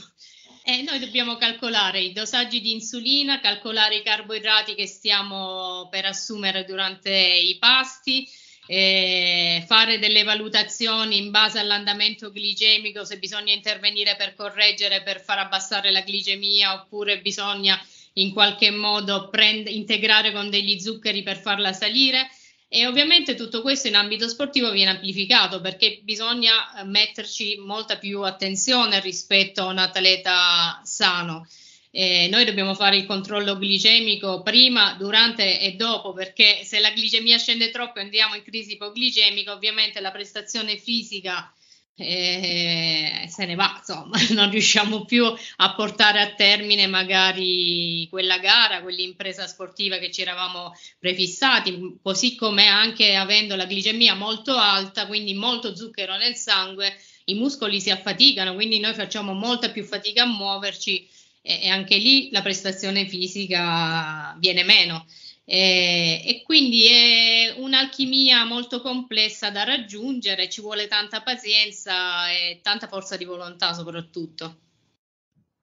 E 0.63 0.83
noi 0.83 0.99
dobbiamo 0.99 1.37
calcolare 1.37 1.99
i 1.99 2.13
dosaggi 2.13 2.61
di 2.61 2.73
insulina, 2.73 3.39
calcolare 3.39 3.95
i 3.95 4.03
carboidrati 4.03 4.75
che 4.75 4.85
stiamo 4.85 5.87
per 5.89 6.05
assumere 6.05 6.63
durante 6.63 7.09
i 7.09 7.57
pasti, 7.57 8.29
eh, 8.67 9.63
fare 9.65 9.97
delle 9.97 10.23
valutazioni 10.23 11.17
in 11.17 11.31
base 11.31 11.57
all'andamento 11.57 12.29
glicemico, 12.31 13.03
se 13.03 13.17
bisogna 13.17 13.53
intervenire 13.53 14.15
per 14.15 14.35
correggere, 14.35 15.01
per 15.01 15.21
far 15.21 15.39
abbassare 15.39 15.89
la 15.89 16.03
glicemia 16.05 16.73
oppure 16.73 17.19
bisogna 17.19 17.81
in 18.17 18.31
qualche 18.31 18.71
modo 18.71 19.29
prend- 19.29 19.69
integrare 19.69 20.31
con 20.31 20.49
degli 20.49 20.79
zuccheri 20.79 21.23
per 21.23 21.37
farla 21.37 21.73
salire. 21.73 22.29
E 22.69 22.85
ovviamente 22.85 23.35
tutto 23.35 23.61
questo 23.61 23.87
in 23.87 23.95
ambito 23.95 24.27
sportivo 24.27 24.71
viene 24.71 24.91
amplificato 24.91 25.61
perché 25.61 26.01
bisogna 26.03 26.79
eh, 26.79 26.83
metterci 26.83 27.57
molta 27.57 27.97
più 27.97 28.21
attenzione 28.23 28.99
rispetto 28.99 29.61
a 29.61 29.67
un 29.67 29.77
atleta 29.77 30.81
sano. 30.83 31.47
Eh, 31.91 32.27
noi 32.29 32.43
dobbiamo 32.43 32.75
fare 32.75 32.97
il 32.97 33.05
controllo 33.05 33.57
glicemico 33.57 34.41
prima, 34.41 34.95
durante 34.99 35.61
e 35.61 35.71
dopo, 35.73 36.11
perché 36.13 36.63
se 36.63 36.79
la 36.79 36.91
glicemia 36.91 37.37
scende 37.37 37.71
troppo 37.71 37.99
e 37.99 38.01
andiamo 38.01 38.35
in 38.35 38.43
crisi 38.43 38.73
ipoglicemica, 38.73 39.53
ovviamente 39.53 40.01
la 40.01 40.11
prestazione 40.11 40.77
fisica 40.77 41.49
e 41.99 43.25
se 43.27 43.45
ne 43.45 43.55
va, 43.55 43.75
insomma, 43.79 44.17
non 44.31 44.51
riusciamo 44.51 45.03
più 45.05 45.25
a 45.25 45.73
portare 45.73 46.21
a 46.21 46.33
termine 46.35 46.85
magari 46.85 48.07
quella 48.09 48.37
gara, 48.37 48.83
quell'impresa 48.83 49.47
sportiva 49.47 49.97
che 49.97 50.11
ci 50.11 50.21
eravamo 50.21 50.73
prefissati, 50.99 51.97
così 52.01 52.35
come 52.35 52.67
anche 52.67 53.15
avendo 53.15 53.55
la 53.55 53.65
glicemia 53.65 54.13
molto 54.13 54.55
alta, 54.55 55.07
quindi 55.07 55.33
molto 55.33 55.75
zucchero 55.75 56.15
nel 56.17 56.35
sangue, 56.35 56.95
i 57.25 57.33
muscoli 57.33 57.81
si 57.81 57.89
affaticano, 57.89 58.53
quindi 58.53 58.79
noi 58.79 58.93
facciamo 58.93 59.33
molta 59.33 59.71
più 59.71 59.83
fatica 59.83 60.21
a 60.21 60.27
muoverci 60.27 61.09
e, 61.41 61.61
e 61.63 61.67
anche 61.67 61.97
lì 61.97 62.29
la 62.29 62.43
prestazione 62.43 63.07
fisica 63.07 64.35
viene 64.37 64.63
meno. 64.63 65.07
E, 65.49 66.23
e, 66.25 66.43
quindi 66.43 66.87
è 66.87 67.55
un'alchimia 67.57 68.43
molto 68.43 68.81
complessa 68.81 69.49
da 69.49 69.63
raggiungere, 69.63 70.49
ci 70.49 70.59
vuole 70.59 70.87
tanta 70.87 71.21
pazienza 71.21 72.29
e 72.29 72.59
tanta 72.61 72.87
forza 72.87 73.15
di 73.15 73.23
volontà 73.23 73.71
soprattutto. 73.71 74.57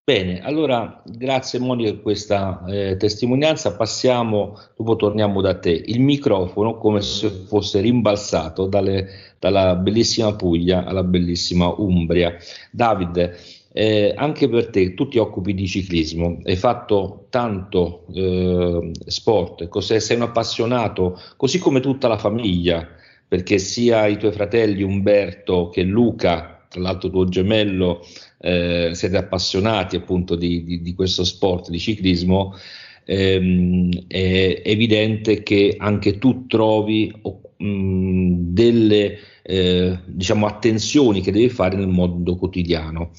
Bene, 0.03 0.41
allora 0.43 1.03
grazie 1.05 1.59
Monica 1.59 1.91
per 1.91 2.01
questa 2.01 2.65
eh, 2.67 2.97
testimonianza, 2.97 3.77
passiamo, 3.77 4.59
dopo 4.75 4.97
torniamo 4.97 5.43
da 5.43 5.59
te, 5.59 5.71
il 5.71 6.01
microfono 6.01 6.79
come 6.79 7.03
se 7.03 7.29
fosse 7.29 7.81
rimbalzato 7.81 8.67
dalle, 8.67 9.35
dalla 9.39 9.77
bellissima 9.77 10.35
Puglia 10.35 10.85
alla 10.85 11.05
bellissima 11.05 11.69
Umbria. 11.69 12.37
Davide, 12.71 13.37
eh, 13.77 14.15
anche 14.17 14.49
per 14.49 14.69
te, 14.69 14.95
tu 14.95 15.09
ti 15.09 15.19
occupi 15.19 15.53
di 15.53 15.67
ciclismo, 15.67 16.41
hai 16.45 16.55
fatto 16.55 17.27
tanto 17.29 18.07
eh, 18.15 18.93
sport, 19.05 19.67
cos'è, 19.67 19.99
sei 19.99 20.15
un 20.17 20.23
appassionato, 20.23 21.21
così 21.37 21.59
come 21.59 21.81
tutta 21.81 22.07
la 22.07 22.17
famiglia, 22.17 22.89
perché 23.27 23.59
sia 23.59 24.07
i 24.07 24.17
tuoi 24.17 24.31
fratelli 24.31 24.85
Umberto 24.85 25.71
che 25.71 25.83
Luca, 25.83 26.67
tra 26.69 26.81
l'altro 26.81 27.11
tuo 27.11 27.25
gemello, 27.25 28.07
eh, 28.39 28.91
siete 28.93 29.17
appassionati 29.17 29.97
appunto 29.97 30.37
di, 30.37 30.63
di, 30.63 30.81
di, 30.81 30.95
questo 30.95 31.25
sport, 31.25 31.71
di 31.71 31.81
ciclismo, 31.81 32.55
ehm, 33.05 34.07
è 34.07 34.63
evidente 34.65 35.43
che 35.43 35.75
anche 35.77 36.19
tu 36.19 36.47
trovi 36.47 37.13
mh, 37.57 38.35
delle 38.53 39.19
eh, 39.43 39.99
diciamo, 40.07 40.47
attenzioni 40.47 41.21
che 41.23 41.33
devi 41.33 41.49
fare 41.49 41.77
nel 41.77 41.89
mondo 41.89 42.37
quotidiano 42.37 43.11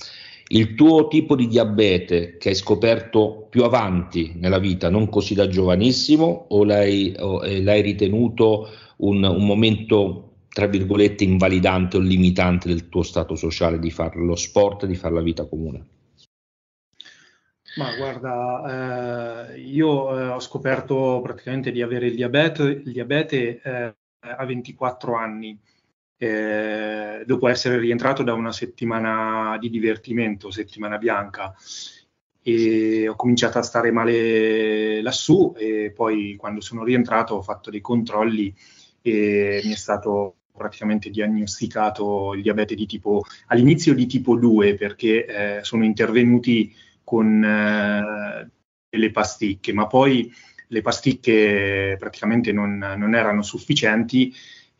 il 0.48 0.75
tuo 0.75 1.08
tipo 1.08 1.36
di 1.36 1.48
diabete 1.48 2.38
che 2.38 2.50
hai 2.50 2.56
scoperto 2.56 3.48
più 3.50 3.64
avanti 3.64 4.34
nella 4.36 4.60
vita, 4.60 4.90
non 4.90 5.10
così 5.10 5.34
da 5.34 5.48
giovanissimo, 5.48 6.46
o 6.50 6.64
l'hai, 6.64 7.16
o, 7.18 7.44
eh, 7.44 7.64
l'hai 7.64 7.82
ritenuto 7.82 8.70
un, 8.98 9.24
un, 9.24 9.46
momento, 9.46 10.34
tra 10.50 10.68
virgolette, 10.68 11.24
invalidante 11.24 11.98
o 11.98 12.00
limitante 12.00 12.68
del 12.68 12.90
tuo 12.90 13.02
stato 13.02 13.36
sociale 13.36 13.80
di 13.80 13.90
fare 13.90 14.20
lo 14.20 14.36
sport, 14.36 14.86
di 14.86 14.96
fare 14.96 15.16
la 15.16 15.22
vita 15.22 15.46
comune? 15.46 15.88
Ma 17.78 17.94
guarda, 17.96 19.50
eh, 19.52 19.60
io 19.60 20.18
eh, 20.18 20.28
ho 20.28 20.40
scoperto 20.40 21.20
praticamente 21.22 21.72
di 21.72 21.82
avere 21.82 22.08
il 22.08 22.16
diabete, 22.16 22.64
il 22.64 22.92
diabete 22.92 23.62
eh, 23.62 23.96
a 24.20 24.46
24 24.46 25.16
anni 25.16 25.60
eh, 26.17 27.24
dopo 27.25 27.48
essere 27.48 27.77
rientrato 27.77 28.24
da 28.24 28.34
una 28.34 28.51
settimana 28.51 29.57
di 29.60 29.69
divertimento, 29.69 30.51
settimana 30.51 30.98
bianca, 30.98 31.53
e 32.41 33.07
ho 33.07 33.15
cominciato 33.15 33.57
a 33.57 33.63
stare 33.63 33.91
male 33.91 35.01
lassù 35.01 35.53
e 35.57 35.91
poi 35.95 36.36
quando 36.36 36.62
sono 36.62 36.84
rientrato 36.84 37.34
ho 37.34 37.41
fatto 37.41 37.72
dei 37.72 37.81
controlli 37.81 38.53
e 39.01 39.62
mi 39.63 39.72
è 39.72 39.75
stato 39.75 40.36
praticamente 40.55 41.10
diagnosticato 41.10 42.34
il 42.36 42.43
diabete 42.43 42.75
di 42.75 42.86
tipo 42.86 43.24
all'inizio 43.48 43.95
di 43.95 44.05
tipo 44.05 44.36
2 44.36 44.75
perché 44.75 45.25
eh, 45.25 45.63
sono 45.63 45.84
intervenuti 45.84 46.72
con 47.03 47.43
eh, 47.43 48.50
delle 48.89 49.12
pasticche, 49.12 49.74
ma 49.74 49.88
poi 49.88 50.31
le 50.67 50.81
pasticche 50.81 51.95
praticamente 52.00 52.51
non, 52.51 52.77
non 52.77 53.15
erano 53.15 53.41
sufficienti 53.41 54.34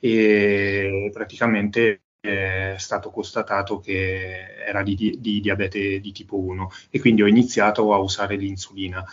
e 0.05 1.09
praticamente 1.12 2.01
è 2.19 2.75
stato 2.77 3.09
constatato 3.09 3.79
che 3.79 4.63
era 4.63 4.83
di, 4.83 5.17
di, 5.19 5.39
diabete 5.39 6.00
di 6.00 6.12
tipo 6.12 6.38
1 6.38 6.69
e 6.91 7.00
quindi 7.00 7.24
ho 7.24 7.27
iniziato 7.27 7.91
a 7.91 7.97
usare 7.97 8.35
l'insulina. 8.35 9.03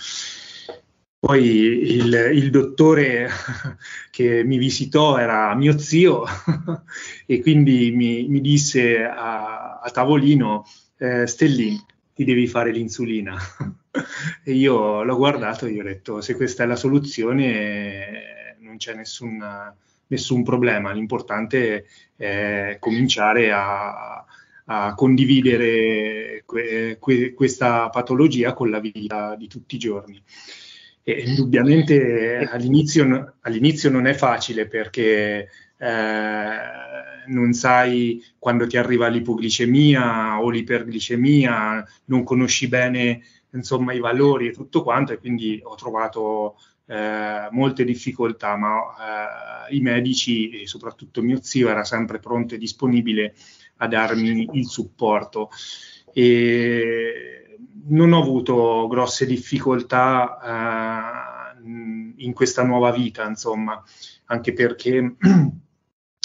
Poi 1.18 1.44
il, 1.44 2.30
il, 2.34 2.50
dottore 2.50 3.28
che 4.10 4.44
mi 4.44 4.58
visitò 4.58 5.16
era 5.16 5.54
mio 5.54 5.78
zio 5.78 6.24
e 7.24 7.40
quindi 7.40 7.90
mi, 7.92 8.26
mi 8.28 8.40
disse 8.42 9.02
a, 9.02 9.78
a 9.78 9.90
tavolino, 9.90 10.66
eh, 10.98 11.26
Stellin, 11.26 11.78
ti 12.14 12.24
devi 12.24 12.46
fare 12.46 12.70
l'insulina. 12.70 13.34
e 14.44 14.52
io 14.52 15.02
l'ho 15.04 15.16
guardato 15.16 15.64
e 15.64 15.72
gli 15.72 15.78
ho 15.78 15.84
detto, 15.84 16.20
se 16.20 16.34
questa 16.34 16.64
è 16.64 16.66
la 16.66 16.76
soluzione 16.76 18.56
non 18.60 18.76
c'è 18.76 18.94
nessun 18.94 19.40
nessun 20.08 20.42
problema, 20.42 20.92
l'importante 20.92 21.86
è 22.16 22.76
cominciare 22.78 23.52
a, 23.52 24.24
a 24.66 24.94
condividere 24.94 26.42
que, 26.46 26.96
que, 27.00 27.34
questa 27.34 27.88
patologia 27.88 28.52
con 28.52 28.70
la 28.70 28.80
vita 28.80 29.34
di 29.36 29.48
tutti 29.48 29.76
i 29.76 29.78
giorni. 29.78 30.22
E 31.04 31.22
indubbiamente 31.26 32.48
all'inizio, 32.50 33.34
all'inizio 33.40 33.90
non 33.90 34.06
è 34.06 34.14
facile 34.14 34.68
perché 34.68 35.48
eh, 35.76 36.56
non 37.26 37.52
sai 37.52 38.22
quando 38.38 38.66
ti 38.66 38.76
arriva 38.76 39.08
l'ipoglicemia 39.08 40.40
o 40.40 40.48
l'iperglicemia, 40.48 41.84
non 42.06 42.22
conosci 42.22 42.68
bene 42.68 43.20
insomma 43.54 43.92
i 43.92 43.98
valori 43.98 44.48
e 44.48 44.52
tutto 44.52 44.82
quanto 44.82 45.12
e 45.12 45.18
quindi 45.18 45.60
ho 45.62 45.74
trovato 45.74 46.56
eh, 46.86 47.48
molte 47.50 47.84
difficoltà, 47.84 48.56
ma 48.56 49.66
eh, 49.68 49.76
i 49.76 49.80
medici 49.80 50.62
e 50.62 50.66
soprattutto 50.66 51.22
mio 51.22 51.42
zio 51.42 51.68
era 51.68 51.84
sempre 51.84 52.18
pronto 52.18 52.54
e 52.54 52.58
disponibile 52.58 53.34
a 53.76 53.88
darmi 53.88 54.48
il 54.52 54.66
supporto. 54.66 55.50
E 56.12 57.58
non 57.84 58.12
ho 58.12 58.20
avuto 58.20 58.86
grosse 58.88 59.26
difficoltà 59.26 60.38
eh, 61.58 61.62
in 62.16 62.32
questa 62.32 62.62
nuova 62.62 62.90
vita, 62.90 63.26
insomma, 63.26 63.82
anche 64.26 64.52
perché 64.52 65.16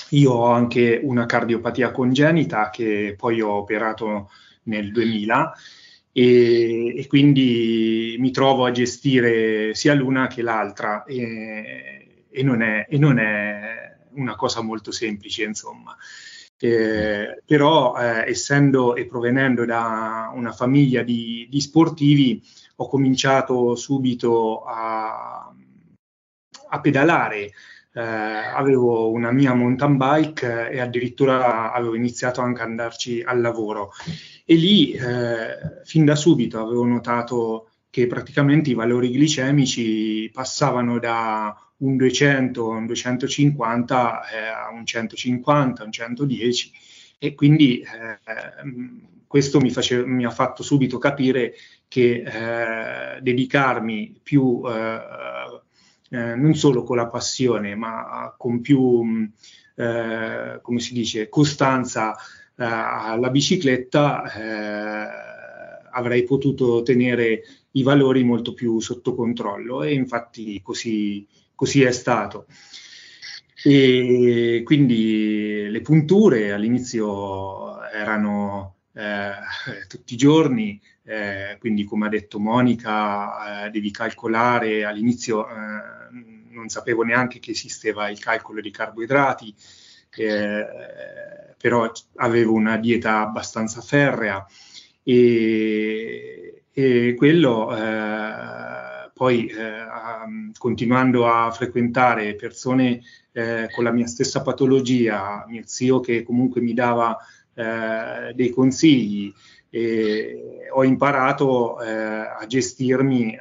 io 0.09 0.31
ho 0.31 0.51
anche 0.51 0.99
una 1.03 1.25
cardiopatia 1.25 1.91
congenita 1.91 2.69
che 2.69 3.15
poi 3.17 3.41
ho 3.41 3.51
operato 3.51 4.29
nel 4.63 4.91
2000 4.91 5.53
e, 6.19 6.97
e, 6.97 7.05
quindi 7.05 8.15
mi 8.17 8.31
trovo 8.31 8.65
a 8.65 8.71
gestire 8.71 9.75
sia 9.75 9.93
l'una 9.93 10.25
che 10.25 10.41
l'altra 10.41 11.03
e, 11.03 12.25
e, 12.27 12.43
non, 12.43 12.63
è, 12.63 12.87
e 12.89 12.97
non, 12.97 13.19
è, 13.19 13.97
una 14.13 14.35
cosa 14.35 14.61
molto 14.61 14.91
semplice, 14.91 15.43
insomma. 15.43 15.95
Eh, 16.57 17.43
però 17.45 17.95
eh, 17.95 18.31
essendo 18.31 18.95
e 18.95 19.05
provenendo 19.05 19.63
da 19.63 20.31
una 20.33 20.51
famiglia 20.51 21.03
di, 21.03 21.45
di 21.51 21.61
sportivi 21.61 22.41
ho 22.77 22.87
cominciato 22.89 23.75
subito 23.75 24.63
a, 24.63 25.53
a 26.69 26.79
pedalare 26.79 27.51
eh, 27.93 28.01
avevo 28.01 29.11
una 29.11 29.31
mia 29.31 29.53
mountain 29.53 29.97
bike 29.97 30.71
e 30.71 30.79
addirittura 30.79 31.71
avevo 31.71 31.93
iniziato 31.93 32.41
anche 32.41 32.63
ad 32.63 32.69
andarci 32.69 33.21
al 33.21 33.39
lavoro 33.39 33.91
e 34.49 34.55
lì 34.55 34.93
eh, 34.93 35.83
fin 35.83 36.05
da 36.05 36.15
subito 36.15 36.61
avevo 36.61 36.85
notato 36.85 37.71
che 37.89 38.07
praticamente 38.07 38.69
i 38.69 38.75
valori 38.75 39.11
glicemici 39.11 40.29
passavano 40.31 40.99
da 40.99 41.53
un 41.79 41.97
200 41.97 42.71
a 42.71 42.77
un 42.77 42.85
250 42.85 44.21
eh, 44.29 44.37
a 44.47 44.69
un 44.71 44.85
150, 44.85 45.83
un 45.83 45.91
110 45.91 46.71
e 47.19 47.35
quindi 47.35 47.81
eh, 47.81 48.19
questo 49.27 49.59
mi, 49.59 49.69
face, 49.69 50.05
mi, 50.05 50.23
ha 50.23 50.29
fatto 50.29 50.63
subito 50.63 50.97
capire 50.97 51.53
che 51.89 52.23
eh, 52.25 53.21
dedicarmi 53.21 54.17
più 54.23 54.61
eh, 54.65 54.99
eh, 56.09 56.35
non 56.35 56.53
solo 56.53 56.83
con 56.83 56.95
la 56.95 57.07
passione 57.07 57.75
ma 57.75 58.33
con 58.37 58.61
più 58.61 59.29
come 59.75 60.79
si 60.79 60.93
dice 60.93 61.29
costanza 61.29 62.15
eh, 62.15 62.46
alla 62.57 63.29
bicicletta 63.29 64.33
eh, 64.33 65.87
avrei 65.91 66.23
potuto 66.23 66.81
tenere 66.83 67.43
i 67.71 67.83
valori 67.83 68.23
molto 68.23 68.53
più 68.53 68.79
sotto 68.79 69.13
controllo 69.13 69.83
e 69.83 69.93
infatti 69.93 70.61
così, 70.61 71.27
così 71.55 71.83
è 71.83 71.91
stato. 71.91 72.47
E 73.63 74.61
quindi 74.63 75.67
le 75.69 75.81
punture 75.81 76.51
all'inizio 76.51 77.81
erano 77.89 78.75
eh, 78.93 79.31
tutti 79.87 80.13
i 80.13 80.17
giorni, 80.17 80.79
eh, 81.03 81.57
quindi 81.59 81.83
come 81.83 82.05
ha 82.05 82.09
detto 82.09 82.39
Monica, 82.39 83.65
eh, 83.65 83.69
devi 83.71 83.91
calcolare, 83.91 84.85
all'inizio 84.85 85.47
eh, 85.47 85.53
non 86.51 86.69
sapevo 86.69 87.03
neanche 87.03 87.39
che 87.39 87.51
esisteva 87.51 88.09
il 88.09 88.19
calcolo 88.19 88.61
di 88.61 88.71
carboidrati, 88.71 89.53
eh, 90.15 90.65
però 91.57 91.91
avevo 92.15 92.53
una 92.53 92.77
dieta 92.77 93.19
abbastanza 93.19 93.81
ferrea 93.81 94.45
e, 95.03 96.63
e 96.71 97.15
quello 97.17 97.75
eh, 97.75 99.11
poi 99.13 99.47
eh, 99.47 99.85
continuando 100.57 101.27
a 101.27 101.49
frequentare 101.51 102.35
persone 102.35 103.01
eh, 103.31 103.69
con 103.73 103.83
la 103.83 103.91
mia 103.91 104.05
stessa 104.05 104.41
patologia, 104.41 105.43
mio 105.47 105.63
zio 105.65 105.99
che 105.99 106.23
comunque 106.23 106.61
mi 106.61 106.73
dava 106.73 107.17
eh, 107.53 108.33
dei 108.35 108.49
consigli, 108.51 109.33
ho 110.73 110.83
imparato 110.83 111.75
a 111.75 112.43
gestirmi, 112.47 113.37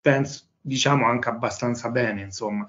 penso, 0.00 0.44
diciamo 0.60 1.06
anche 1.06 1.28
abbastanza 1.28 1.90
bene, 1.90 2.22
insomma. 2.22 2.66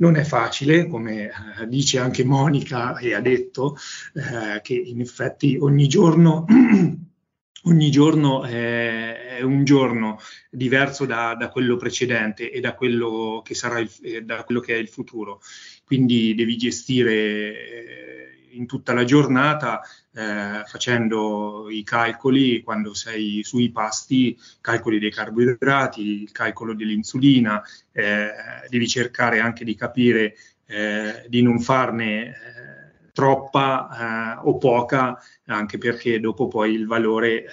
Non 0.00 0.14
è 0.16 0.22
facile, 0.22 0.86
come 0.86 1.24
eh, 1.24 1.66
dice 1.66 1.98
anche 1.98 2.24
Monica 2.24 2.96
e 2.98 3.14
ha 3.14 3.20
detto, 3.20 3.76
eh, 4.14 4.60
che 4.60 4.74
in 4.74 5.00
effetti 5.00 5.56
ogni 5.60 5.88
giorno, 5.88 6.44
ogni 7.64 7.90
giorno 7.90 8.44
è, 8.44 9.38
è, 9.38 9.42
un 9.42 9.64
giorno 9.64 10.20
diverso 10.50 11.04
da, 11.04 11.34
da, 11.34 11.48
quello 11.48 11.76
precedente 11.76 12.52
e 12.52 12.60
da 12.60 12.74
quello 12.74 13.42
che 13.44 13.54
sarà 13.54 13.80
il, 13.80 13.90
eh, 14.02 14.22
da 14.22 14.44
quello 14.44 14.60
che 14.60 14.74
è 14.74 14.78
il 14.78 14.88
futuro. 14.88 15.40
Quindi 15.84 16.32
devi 16.36 16.56
gestire 16.56 17.12
eh, 17.12 18.48
in 18.52 18.66
tutta 18.66 18.92
la 18.92 19.04
giornata 19.04 19.80
eh, 20.18 20.64
facendo 20.66 21.68
i 21.70 21.84
calcoli 21.84 22.60
quando 22.62 22.92
sei 22.92 23.44
sui 23.44 23.70
pasti, 23.70 24.36
calcoli 24.60 24.98
dei 24.98 25.12
carboidrati, 25.12 26.22
il 26.22 26.32
calcolo 26.32 26.74
dell'insulina, 26.74 27.62
eh, 27.92 28.30
devi 28.68 28.88
cercare 28.88 29.38
anche 29.38 29.64
di 29.64 29.76
capire 29.76 30.34
eh, 30.66 31.24
di 31.28 31.40
non 31.40 31.60
farne 31.60 32.26
eh, 32.26 33.10
troppa 33.12 34.40
eh, 34.42 34.48
o 34.48 34.58
poca, 34.58 35.16
anche 35.46 35.78
perché 35.78 36.18
dopo 36.18 36.48
poi 36.48 36.72
il 36.72 36.86
valore 36.86 37.44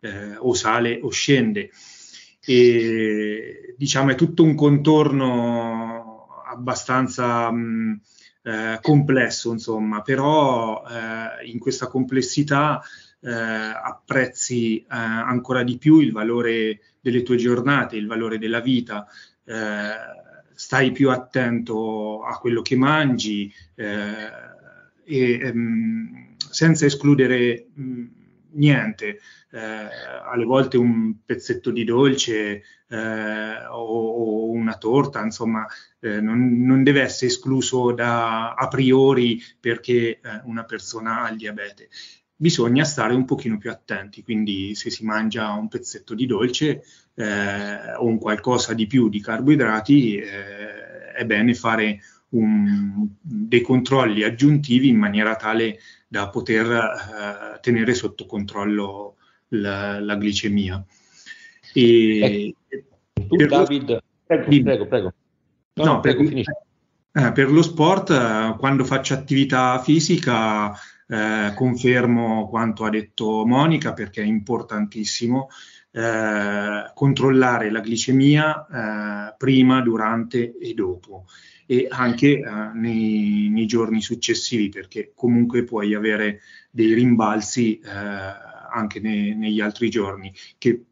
eh, 0.00 0.36
o 0.36 0.54
sale 0.54 0.98
o 1.02 1.10
scende. 1.10 1.70
E 2.46 3.74
diciamo 3.76 4.12
è 4.12 4.14
tutto 4.14 4.42
un 4.42 4.54
contorno 4.54 6.42
abbastanza 6.46 7.50
mh, 7.50 8.00
eh, 8.46 8.78
complesso, 8.82 9.52
insomma, 9.52 10.02
però 10.02 10.84
eh, 10.86 11.46
in 11.50 11.58
questa 11.58 11.86
complessità 11.86 12.82
eh, 13.20 13.30
apprezzi 13.32 14.80
eh, 14.80 14.84
ancora 14.88 15.62
di 15.62 15.78
più 15.78 15.98
il 16.00 16.12
valore 16.12 16.80
delle 17.00 17.22
tue 17.22 17.36
giornate, 17.36 17.96
il 17.96 18.06
valore 18.06 18.38
della 18.38 18.60
vita, 18.60 19.06
eh, 19.44 19.92
stai 20.52 20.92
più 20.92 21.10
attento 21.10 22.22
a 22.22 22.38
quello 22.38 22.60
che 22.60 22.76
mangi 22.76 23.52
e 23.74 24.28
ehm, 25.06 26.34
senza 26.36 26.84
escludere 26.84 27.66
mh, 27.72 28.04
niente, 28.54 29.20
eh, 29.50 29.58
alle 29.58 30.44
volte 30.44 30.76
un 30.76 31.24
pezzetto 31.24 31.70
di 31.70 31.84
dolce 31.84 32.62
eh, 32.88 33.66
o, 33.66 33.76
o, 33.76 34.50
una 34.50 34.76
torta, 34.76 35.22
insomma, 35.22 35.66
eh, 36.00 36.20
non, 36.20 36.62
non, 36.64 36.82
deve 36.82 37.02
essere 37.02 37.30
escluso 37.30 37.92
da, 37.92 38.54
a 38.54 38.68
priori 38.68 39.40
perché 39.58 40.20
eh, 40.20 40.20
una 40.44 40.64
persona 40.64 41.22
ha 41.22 41.30
il 41.30 41.36
diabete. 41.36 41.88
Bisogna 42.36 42.84
stare 42.84 43.14
un 43.14 43.24
pochino 43.24 43.58
più 43.58 43.70
attenti, 43.70 44.22
quindi 44.22 44.74
se 44.74 44.90
si 44.90 45.04
mangia 45.04 45.52
un 45.52 45.68
pezzetto 45.68 46.14
di 46.14 46.26
dolce 46.26 46.82
eh, 47.14 47.94
o 47.94 48.06
un 48.06 48.18
qualcosa 48.18 48.74
di 48.74 48.86
più 48.86 49.08
di 49.08 49.20
carboidrati, 49.20 50.16
eh, 50.16 51.12
è 51.12 51.24
bene 51.24 51.54
fare 51.54 52.00
un, 52.34 53.08
dei 53.20 53.60
controlli 53.60 54.22
aggiuntivi 54.22 54.88
in 54.88 54.96
maniera 54.96 55.36
tale 55.36 55.78
da 56.08 56.28
poter 56.28 56.66
eh, 56.66 57.60
tenere 57.60 57.94
sotto 57.94 58.26
controllo 58.26 59.16
la, 59.48 60.00
la 60.00 60.16
glicemia. 60.16 60.84
E, 61.72 62.54
tu, 63.26 63.36
per 63.36 63.48
David, 63.48 64.02
prego, 64.26 64.62
prego, 64.62 64.86
prego. 64.86 65.12
No, 65.74 65.84
no 65.84 66.00
prego, 66.00 66.22
per, 66.22 66.44
eh, 67.12 67.32
per, 67.32 67.50
lo 67.50 67.62
sport, 67.62 68.10
eh, 68.10 68.56
quando 68.58 68.84
faccio 68.84 69.14
attività 69.14 69.80
fisica, 69.80 70.72
eh, 71.06 71.52
confermo 71.54 72.48
quanto 72.48 72.84
ha 72.84 72.90
detto 72.90 73.44
Monica 73.44 73.92
perché 73.92 74.22
è 74.22 74.26
importantissimo 74.26 75.48
eh, 75.90 76.90
controllare 76.94 77.70
la 77.70 77.80
glicemia 77.80 78.66
eh, 78.66 79.34
prima, 79.36 79.80
durante 79.80 80.56
e 80.58 80.74
dopo 80.74 81.26
e 81.66 81.86
anche 81.88 82.38
eh, 82.38 82.42
nei, 82.74 83.48
nei, 83.50 83.66
giorni 83.66 84.00
successivi 84.00 84.68
perché 84.68 85.12
comunque 85.14 85.64
puoi 85.64 85.94
avere 85.94 86.40
dei 86.70 86.92
rimbalzi 86.92 87.78
eh, 87.78 87.88
anche 87.88 89.00
ne, 89.00 89.34
negli 89.34 89.60
altri 89.60 89.88
giorni 89.88 90.32
che 90.58 90.84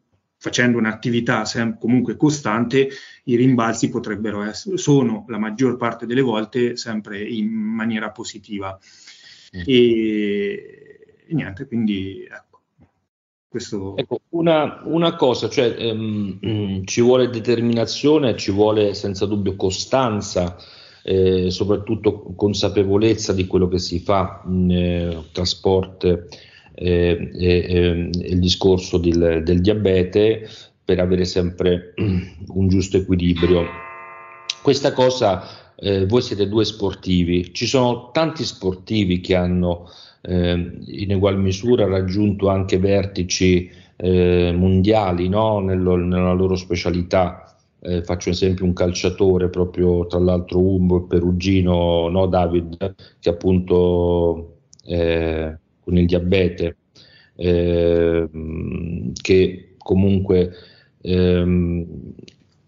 facendo 0.43 0.77
un'attività 0.77 1.45
sem- 1.45 1.77
comunque 1.77 2.17
costante 2.17 2.89
i 3.25 3.35
rimbalzi 3.37 3.89
potrebbero 3.89 4.41
essere, 4.41 4.77
sono 4.77 5.23
la 5.29 5.37
maggior 5.37 5.77
parte 5.77 6.05
delle 6.05 6.19
volte 6.21 6.75
sempre 6.75 7.23
in 7.23 7.47
maniera 7.49 8.11
positiva. 8.11 8.77
Mm. 9.55 9.61
E, 9.65 11.25
e, 11.27 11.33
niente, 11.33 11.65
quindi 11.65 12.27
ecco, 12.29 12.52
questo... 13.53 13.95
Ecco, 13.97 14.21
una, 14.29 14.81
una 14.85 15.15
cosa, 15.15 15.47
cioè 15.47 15.75
ehm, 15.77 16.83
ci 16.85 17.01
vuole 17.01 17.29
determinazione, 17.29 18.35
ci 18.35 18.49
vuole 18.49 18.95
senza 18.95 19.27
dubbio 19.27 19.55
costanza, 19.55 20.57
eh, 21.03 21.51
soprattutto 21.51 22.33
consapevolezza 22.35 23.31
di 23.31 23.45
quello 23.45 23.67
che 23.67 23.77
si 23.77 23.99
fa 23.99 24.41
in 24.47 24.71
eh, 24.71 25.23
trasport 25.31 26.03
eh, 26.73 27.29
eh, 27.31 28.09
il 28.11 28.39
discorso 28.39 28.97
del, 28.97 29.43
del 29.43 29.61
diabete 29.61 30.49
per 30.83 30.99
avere 30.99 31.23
sempre 31.25 31.93
un 31.97 32.67
giusto 32.69 32.97
equilibrio. 32.97 33.67
Questa 34.63 34.93
cosa, 34.93 35.75
eh, 35.75 36.07
voi 36.07 36.23
siete 36.23 36.49
due 36.49 36.65
sportivi, 36.65 37.53
ci 37.53 37.67
sono 37.67 38.09
tanti 38.11 38.43
sportivi 38.45 39.21
che 39.21 39.35
hanno 39.35 39.87
eh, 40.25 40.79
in 40.85 41.11
egual 41.11 41.39
misura 41.39 41.85
raggiunto 41.85 42.49
anche 42.49 42.77
vertici 42.79 43.69
eh, 43.97 44.53
mondiali 44.55 45.27
no? 45.29 45.59
Nello, 45.59 45.95
nella 45.95 46.33
loro 46.33 46.55
specialità. 46.55 47.57
Eh, 47.85 48.01
faccio 48.01 48.29
esempio 48.29 48.63
un 48.63 48.71
calciatore 48.71 49.49
proprio 49.49 50.07
tra 50.07 50.19
l'altro 50.19 50.59
umbo 50.59 51.03
perugino, 51.03 52.07
no 52.07 52.27
David, 52.27 52.95
che 53.19 53.29
appunto 53.29 54.59
eh, 54.85 55.57
con 55.81 55.97
il 55.97 56.05
diabete, 56.05 56.77
eh, 57.35 58.29
che 59.21 59.75
comunque 59.77 60.51
ehm, 61.01 61.85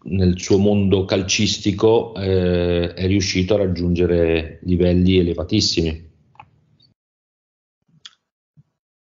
nel 0.07 0.39
suo 0.39 0.57
mondo 0.57 1.05
calcistico 1.05 2.13
eh, 2.15 2.93
è 2.93 3.07
riuscito 3.07 3.53
a 3.53 3.57
raggiungere 3.57 4.59
livelli 4.63 5.17
elevatissimi. 5.17 6.13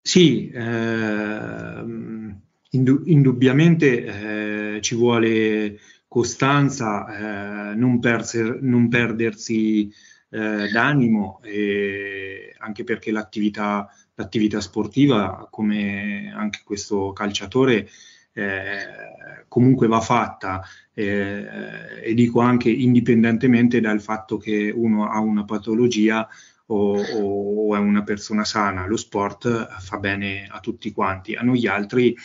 Sì, 0.09 0.49
eh, 0.49 1.85
indubbiamente 2.71 4.77
eh, 4.77 4.81
ci 4.81 4.95
vuole 4.95 5.79
costanza, 6.09 7.73
eh, 7.73 7.75
non, 7.75 8.01
perser, 8.01 8.63
non, 8.63 8.89
perdersi 8.89 9.93
eh, 10.31 10.71
d'animo, 10.73 11.43
anche 12.61 12.85
perché 12.85 13.11
l'attività, 13.11 13.87
l'attività, 14.15 14.63
sportiva, 14.63 15.47
come 15.51 16.33
anche 16.35 16.63
questo 16.65 17.13
calciatore, 17.13 17.87
eh, 18.33 19.45
comunque 19.47 19.89
va 19.89 20.01
fatta. 20.01 20.63
Eh, 20.95 21.47
e 22.03 22.15
dico 22.15 22.41
anche 22.41 22.71
indipendentemente 22.71 23.79
dal 23.81 24.01
fatto 24.01 24.39
che 24.39 24.73
uno 24.75 25.11
ha 25.11 25.21
una 25.21 25.45
patologia 25.45 26.27
o, 26.71 27.01
o, 27.01 27.77
è 27.77 27.79
una 27.79 28.03
persona 28.03 28.45
sana. 28.45 28.87
Lo 28.87 28.97
sport 28.97 29.79
fa 29.81 29.99
bene 29.99 30.47
a 30.51 30.61
tutti 30.61 30.93
quanti, 30.93 31.35
a 31.35 31.43
noi 31.43 31.67
altri 31.67 32.17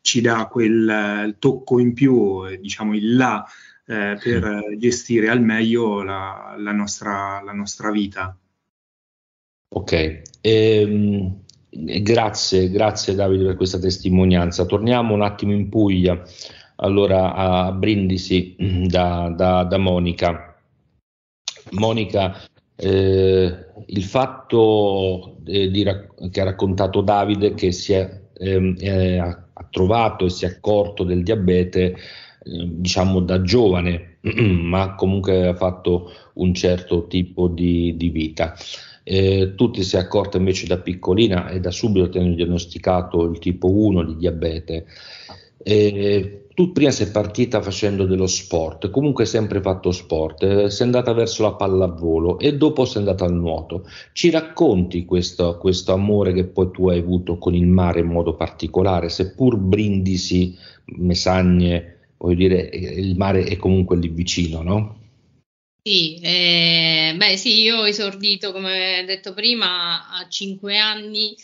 ci 0.00 0.20
dà 0.20 0.46
quel 0.46 1.36
tocco 1.38 1.78
in 1.78 1.92
più, 1.92 2.44
diciamo 2.58 2.94
il 2.94 3.16
là, 3.16 3.44
eh, 3.86 4.18
per 4.22 4.76
gestire 4.78 5.28
al 5.28 5.42
meglio 5.42 6.02
la, 6.02 6.54
la, 6.56 6.72
nostra, 6.72 7.42
la 7.42 7.52
nostra, 7.52 7.90
vita. 7.90 8.36
Ok, 9.72 10.22
ehm, 10.40 11.42
grazie, 12.02 12.70
grazie 12.70 13.14
Davide 13.14 13.44
per 13.44 13.56
questa 13.56 13.78
testimonianza. 13.78 14.64
Torniamo 14.64 15.14
un 15.14 15.22
attimo 15.22 15.52
in 15.52 15.68
Puglia, 15.68 16.22
allora 16.76 17.34
a 17.34 17.72
Brindisi 17.72 18.56
da, 18.86 19.32
da, 19.36 19.64
da 19.64 19.78
Monica. 19.78 20.56
Monica, 21.72 22.40
eh, 22.82 23.66
il 23.86 24.02
fatto 24.04 25.36
eh, 25.44 25.70
di, 25.70 25.84
che 26.30 26.40
ha 26.40 26.44
raccontato 26.44 27.02
Davide 27.02 27.52
che 27.52 27.72
si 27.72 27.92
è, 27.92 28.20
ehm, 28.38 28.78
è, 28.78 29.16
ha 29.18 29.68
trovato 29.70 30.24
e 30.24 30.30
si 30.30 30.46
è 30.46 30.48
accorto 30.48 31.04
del 31.04 31.22
diabete 31.22 31.92
eh, 31.92 31.96
diciamo 32.42 33.20
da 33.20 33.42
giovane 33.42 34.16
ma 34.22 34.94
comunque 34.94 35.48
ha 35.48 35.54
fatto 35.54 36.10
un 36.34 36.54
certo 36.54 37.06
tipo 37.06 37.48
di, 37.48 37.96
di 37.96 38.08
vita. 38.08 38.54
Eh, 39.02 39.54
tu 39.56 39.70
ti 39.70 39.82
sei 39.82 40.00
accorta 40.00 40.38
invece 40.38 40.66
da 40.66 40.78
piccolina 40.78 41.48
e 41.48 41.60
da 41.60 41.70
subito 41.70 42.18
hanno 42.18 42.34
diagnosticato 42.34 43.24
il 43.24 43.38
tipo 43.38 43.70
1 43.70 44.04
di 44.04 44.16
diabete 44.16 44.86
eh, 45.62 46.46
tu 46.54 46.72
prima 46.72 46.90
sei 46.90 47.08
partita 47.08 47.62
facendo 47.62 48.04
dello 48.04 48.26
sport, 48.26 48.90
comunque 48.90 49.24
hai 49.24 49.30
sempre 49.30 49.60
fatto 49.60 49.92
sport, 49.92 50.42
eh, 50.42 50.70
sei 50.70 50.86
andata 50.86 51.12
verso 51.12 51.42
la 51.42 51.54
pallavolo 51.54 52.38
e 52.38 52.56
dopo 52.56 52.84
sei 52.84 52.98
andata 52.98 53.24
al 53.24 53.34
nuoto. 53.34 53.88
Ci 54.12 54.30
racconti 54.30 55.04
questo, 55.04 55.56
questo, 55.58 55.92
amore 55.92 56.32
che 56.32 56.44
poi 56.44 56.70
tu 56.70 56.88
hai 56.88 56.98
avuto 56.98 57.38
con 57.38 57.54
il 57.54 57.66
mare 57.66 58.00
in 58.00 58.06
modo 58.06 58.34
particolare, 58.34 59.08
seppur 59.08 59.56
Brindisi, 59.56 60.56
Mesagne 60.96 61.98
voglio 62.20 62.48
dire, 62.48 62.60
il 62.60 63.16
mare 63.16 63.44
è 63.44 63.56
comunque 63.56 63.96
lì 63.96 64.08
vicino, 64.08 64.62
no? 64.62 64.98
Sì, 65.82 66.20
eh, 66.20 67.14
beh 67.16 67.36
sì, 67.38 67.62
io 67.62 67.78
ho 67.78 67.88
esordito, 67.88 68.52
come 68.52 69.02
detto 69.06 69.32
prima, 69.32 70.10
a 70.10 70.28
5 70.28 70.76
anni. 70.76 71.34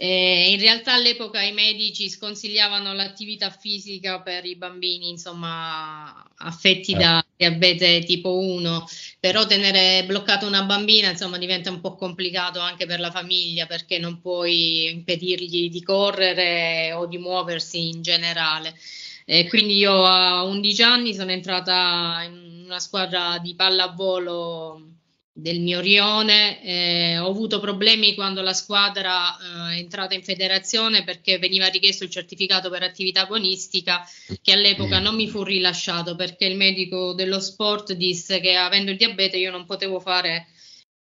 Eh, 0.00 0.52
in 0.52 0.60
realtà 0.60 0.92
all'epoca 0.92 1.42
i 1.42 1.52
medici 1.52 2.08
sconsigliavano 2.08 2.92
l'attività 2.92 3.50
fisica 3.50 4.20
per 4.20 4.44
i 4.44 4.54
bambini, 4.54 5.08
insomma, 5.08 6.24
affetti 6.36 6.92
eh. 6.92 6.96
da 6.96 7.26
diabete 7.36 8.04
tipo 8.04 8.38
1, 8.38 8.86
però 9.18 9.44
tenere 9.44 10.04
bloccata 10.06 10.46
una 10.46 10.62
bambina, 10.62 11.10
insomma, 11.10 11.36
diventa 11.36 11.70
un 11.70 11.80
po' 11.80 11.96
complicato 11.96 12.60
anche 12.60 12.86
per 12.86 13.00
la 13.00 13.10
famiglia 13.10 13.66
perché 13.66 13.98
non 13.98 14.20
puoi 14.20 14.88
impedirgli 14.88 15.68
di 15.68 15.82
correre 15.82 16.92
o 16.92 17.06
di 17.06 17.18
muoversi 17.18 17.88
in 17.88 18.00
generale. 18.00 18.76
E 19.24 19.48
quindi 19.48 19.78
io 19.78 20.04
a 20.04 20.44
11 20.44 20.82
anni 20.84 21.12
sono 21.12 21.32
entrata 21.32 22.22
in 22.24 22.62
una 22.66 22.78
squadra 22.78 23.38
di 23.38 23.56
pallavolo 23.56 24.97
del 25.40 25.60
mio 25.60 25.78
rione, 25.78 26.60
eh, 26.64 27.18
ho 27.18 27.28
avuto 27.28 27.60
problemi 27.60 28.16
quando 28.16 28.42
la 28.42 28.52
squadra 28.52 29.36
eh, 29.36 29.74
è 29.74 29.78
entrata 29.78 30.14
in 30.14 30.24
federazione 30.24 31.04
perché 31.04 31.38
veniva 31.38 31.66
richiesto 31.68 32.02
il 32.02 32.10
certificato 32.10 32.70
per 32.70 32.82
attività 32.82 33.20
agonistica 33.20 34.04
che 34.42 34.52
all'epoca 34.52 34.98
non 34.98 35.14
mi 35.14 35.28
fu 35.28 35.44
rilasciato 35.44 36.16
perché 36.16 36.46
il 36.46 36.56
medico 36.56 37.12
dello 37.12 37.38
sport 37.38 37.92
disse 37.92 38.40
che 38.40 38.56
avendo 38.56 38.90
il 38.90 38.96
diabete 38.96 39.36
io 39.36 39.52
non 39.52 39.64
potevo 39.64 40.00
fare 40.00 40.48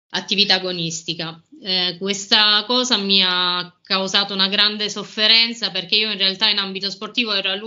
attività 0.09 0.55
agonistica. 0.55 1.41
Eh, 1.59 1.97
questa 1.97 2.63
cosa 2.67 2.95
mi 2.97 3.23
ha 3.23 3.75
causato 3.81 4.35
una 4.35 4.49
grande 4.49 4.87
sofferenza 4.87 5.71
perché 5.71 5.95
io 5.95 6.11
in 6.11 6.17
realtà 6.19 6.47
in 6.47 6.59
ambito 6.59 6.91
sportivo 6.91 7.33
era, 7.33 7.59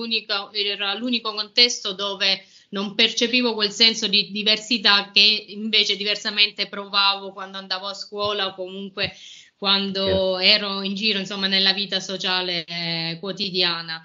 era 0.52 0.94
l'unico 0.94 1.34
contesto 1.34 1.94
dove 1.94 2.44
non 2.70 2.94
percepivo 2.94 3.54
quel 3.54 3.70
senso 3.70 4.06
di 4.06 4.30
diversità 4.30 5.10
che 5.12 5.44
invece 5.48 5.96
diversamente 5.96 6.68
provavo 6.68 7.32
quando 7.32 7.58
andavo 7.58 7.86
a 7.86 7.94
scuola 7.94 8.46
o 8.46 8.54
comunque 8.54 9.14
quando 9.56 10.38
yeah. 10.40 10.54
ero 10.54 10.82
in 10.82 10.94
giro, 10.94 11.18
insomma, 11.18 11.46
nella 11.46 11.74
vita 11.74 12.00
sociale 12.00 12.64
eh, 12.64 13.18
quotidiana. 13.20 14.02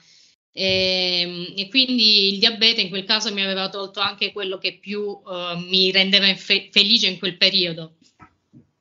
E, 0.52 1.22
ehm, 1.22 1.54
e, 1.56 1.68
quindi 1.70 2.34
il 2.34 2.40
diabete 2.40 2.82
in 2.82 2.90
quel 2.90 3.06
caso 3.06 3.34
mi 3.34 3.42
aveva 3.42 3.70
tolto 3.70 4.00
anche 4.00 4.32
quello 4.32 4.58
che 4.58 4.78
più 4.80 5.02
uh, 5.02 5.58
mi 5.58 5.92
rendeva 5.92 6.34
fe- 6.36 6.70
felice 6.72 7.08
in 7.08 7.20
quel 7.20 7.38
periodo, 7.38 7.96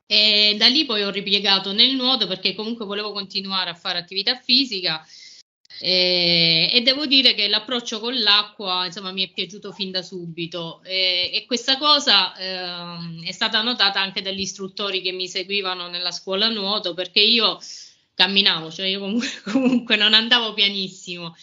e 0.06 0.54
da 0.58 0.66
lì 0.66 0.84
poi 0.84 1.02
ho 1.02 1.10
ripiegato 1.10 1.72
nel 1.72 1.94
nuoto 1.94 2.26
perché 2.26 2.54
comunque 2.54 2.84
volevo 2.84 3.12
continuare 3.12 3.70
a 3.70 3.74
fare 3.74 3.98
attività 3.98 4.36
fisica 4.36 5.04
e, 5.80 6.70
e 6.72 6.80
devo 6.82 7.06
dire 7.06 7.34
che 7.34 7.48
l'approccio 7.48 8.00
con 8.00 8.18
l'acqua 8.20 8.86
insomma 8.86 9.12
mi 9.12 9.26
è 9.26 9.32
piaciuto 9.32 9.72
fin 9.72 9.90
da 9.90 10.02
subito. 10.02 10.80
E, 10.84 11.30
e 11.32 11.44
questa 11.46 11.78
cosa 11.78 12.34
eh, 12.36 13.26
è 13.26 13.32
stata 13.32 13.62
notata 13.62 14.00
anche 14.00 14.22
dagli 14.22 14.40
istruttori 14.40 15.02
che 15.02 15.12
mi 15.12 15.28
seguivano 15.28 15.88
nella 15.88 16.12
scuola 16.12 16.48
nuoto 16.48 16.94
perché 16.94 17.20
io 17.20 17.58
camminavo, 18.14 18.70
cioè 18.70 18.86
io 18.86 19.00
comunque, 19.00 19.28
comunque 19.50 19.96
non 19.96 20.14
andavo 20.14 20.52
pianissimo 20.54 21.34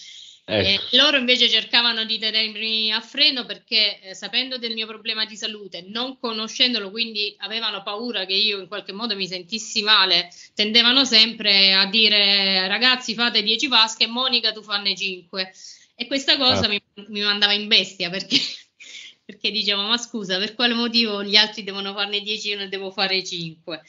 Ecco. 0.43 0.67
Eh, 0.67 0.97
loro 0.97 1.17
invece 1.17 1.47
cercavano 1.47 2.03
di 2.03 2.17
tenermi 2.17 2.91
a 2.91 2.99
freno 2.99 3.45
perché 3.45 3.99
eh, 4.01 4.13
sapendo 4.15 4.57
del 4.57 4.73
mio 4.73 4.87
problema 4.87 5.25
di 5.25 5.35
salute, 5.35 5.85
non 5.87 6.17
conoscendolo, 6.19 6.89
quindi 6.89 7.35
avevano 7.39 7.83
paura 7.83 8.25
che 8.25 8.33
io 8.33 8.59
in 8.59 8.67
qualche 8.67 8.91
modo 8.91 9.15
mi 9.15 9.27
sentissi 9.27 9.83
male, 9.83 10.29
tendevano 10.55 11.05
sempre 11.05 11.73
a 11.73 11.85
dire 11.85 12.67
ragazzi 12.67 13.13
fate 13.13 13.43
10 13.43 13.67
vasche 13.67 14.05
e 14.05 14.07
Monica 14.07 14.51
tu 14.51 14.61
fanne 14.63 14.95
5. 14.95 15.53
E 15.95 16.07
questa 16.07 16.35
cosa 16.37 16.65
ah. 16.65 16.67
mi, 16.67 16.81
mi, 17.07 17.21
mandava 17.21 17.53
in 17.53 17.67
bestia 17.67 18.09
perché, 18.09 18.37
perché 19.23 19.51
dicevo 19.51 19.83
ma 19.83 19.97
scusa 19.97 20.39
per 20.39 20.55
quale 20.55 20.73
motivo 20.73 21.23
gli 21.23 21.35
altri 21.35 21.63
devono 21.63 21.93
farne 21.93 22.19
10 22.19 22.47
e 22.47 22.51
io 22.53 22.57
ne 22.57 22.67
devo 22.67 22.89
fare 22.89 23.23
5. 23.23 23.81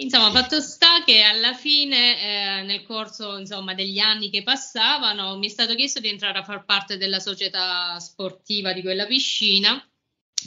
Insomma, 0.00 0.30
fatto 0.30 0.60
sta 0.60 1.02
che 1.04 1.22
alla 1.22 1.54
fine, 1.54 2.60
eh, 2.60 2.62
nel 2.62 2.84
corso 2.84 3.36
insomma, 3.36 3.74
degli 3.74 3.98
anni 3.98 4.30
che 4.30 4.44
passavano, 4.44 5.36
mi 5.38 5.46
è 5.46 5.50
stato 5.50 5.74
chiesto 5.74 5.98
di 5.98 6.06
entrare 6.06 6.38
a 6.38 6.44
far 6.44 6.64
parte 6.64 6.96
della 6.96 7.18
società 7.18 7.98
sportiva 7.98 8.72
di 8.72 8.80
quella 8.80 9.06
piscina 9.06 9.84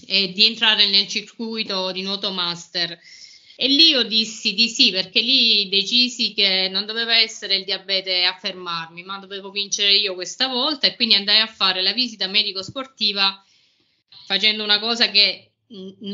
e 0.07 0.31
di 0.31 0.45
entrare 0.45 0.87
nel 0.87 1.05
circuito 1.07 1.91
di 1.91 2.01
nuoto 2.01 2.31
master. 2.31 2.97
E 3.57 3.67
lì 3.67 3.89
io 3.89 4.03
dissi 4.03 4.53
di 4.53 4.69
sì, 4.69 4.89
perché 4.89 5.19
lì 5.19 5.67
decisi 5.67 6.33
che 6.33 6.69
non 6.71 6.85
doveva 6.85 7.17
essere 7.17 7.55
il 7.57 7.65
diabete 7.65 8.23
a 8.23 8.37
fermarmi, 8.37 9.03
ma 9.03 9.19
dovevo 9.19 9.51
vincere 9.51 9.93
io 9.95 10.13
questa 10.13 10.47
volta 10.47 10.87
e 10.87 10.95
quindi 10.95 11.15
andai 11.15 11.41
a 11.41 11.47
fare 11.47 11.81
la 11.81 11.91
visita 11.91 12.25
medico-sportiva 12.27 13.43
facendo 14.25 14.63
una 14.63 14.79
cosa 14.79 15.09
che 15.11 15.50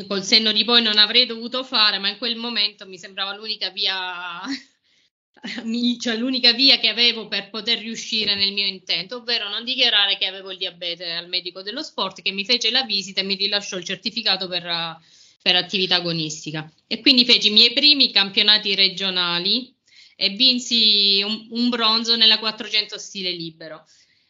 col 0.07 0.23
senno 0.23 0.51
di 0.51 0.63
poi 0.63 0.81
non 0.81 0.97
avrei 0.97 1.25
dovuto 1.25 1.63
fare, 1.63 1.97
ma 1.97 2.09
in 2.09 2.17
quel 2.17 2.35
momento 2.35 2.85
mi 2.85 2.97
sembrava 2.97 3.35
l'unica 3.35 3.69
via, 3.69 4.41
cioè 5.99 6.15
l'unica 6.15 6.53
via 6.53 6.77
che 6.77 6.89
avevo 6.89 7.27
per 7.27 7.49
poter 7.49 7.79
riuscire 7.79 8.35
nel 8.35 8.53
mio 8.53 8.67
intento, 8.67 9.17
ovvero 9.17 9.49
non 9.49 9.63
dichiarare 9.63 10.17
che 10.17 10.25
avevo 10.25 10.51
il 10.51 10.57
diabete 10.57 11.11
al 11.11 11.27
medico 11.27 11.61
dello 11.61 11.81
sport 11.81 12.21
che 12.21 12.31
mi 12.31 12.45
fece 12.45 12.69
la 12.69 12.83
visita 12.83 13.21
e 13.21 13.23
mi 13.23 13.35
rilasciò 13.35 13.77
il 13.77 13.83
certificato 13.83 14.47
per, 14.47 14.97
per 15.41 15.55
attività 15.55 15.95
agonistica. 15.95 16.71
E 16.85 17.01
quindi 17.01 17.25
feci 17.25 17.47
i 17.47 17.53
miei 17.53 17.73
primi 17.73 18.11
campionati 18.11 18.75
regionali 18.75 19.75
e 20.15 20.29
vinsi 20.29 21.21
un, 21.23 21.47
un 21.51 21.69
bronzo 21.69 22.15
nella 22.15 22.39
400 22.39 22.97
stile 22.97 23.31
libero 23.31 23.85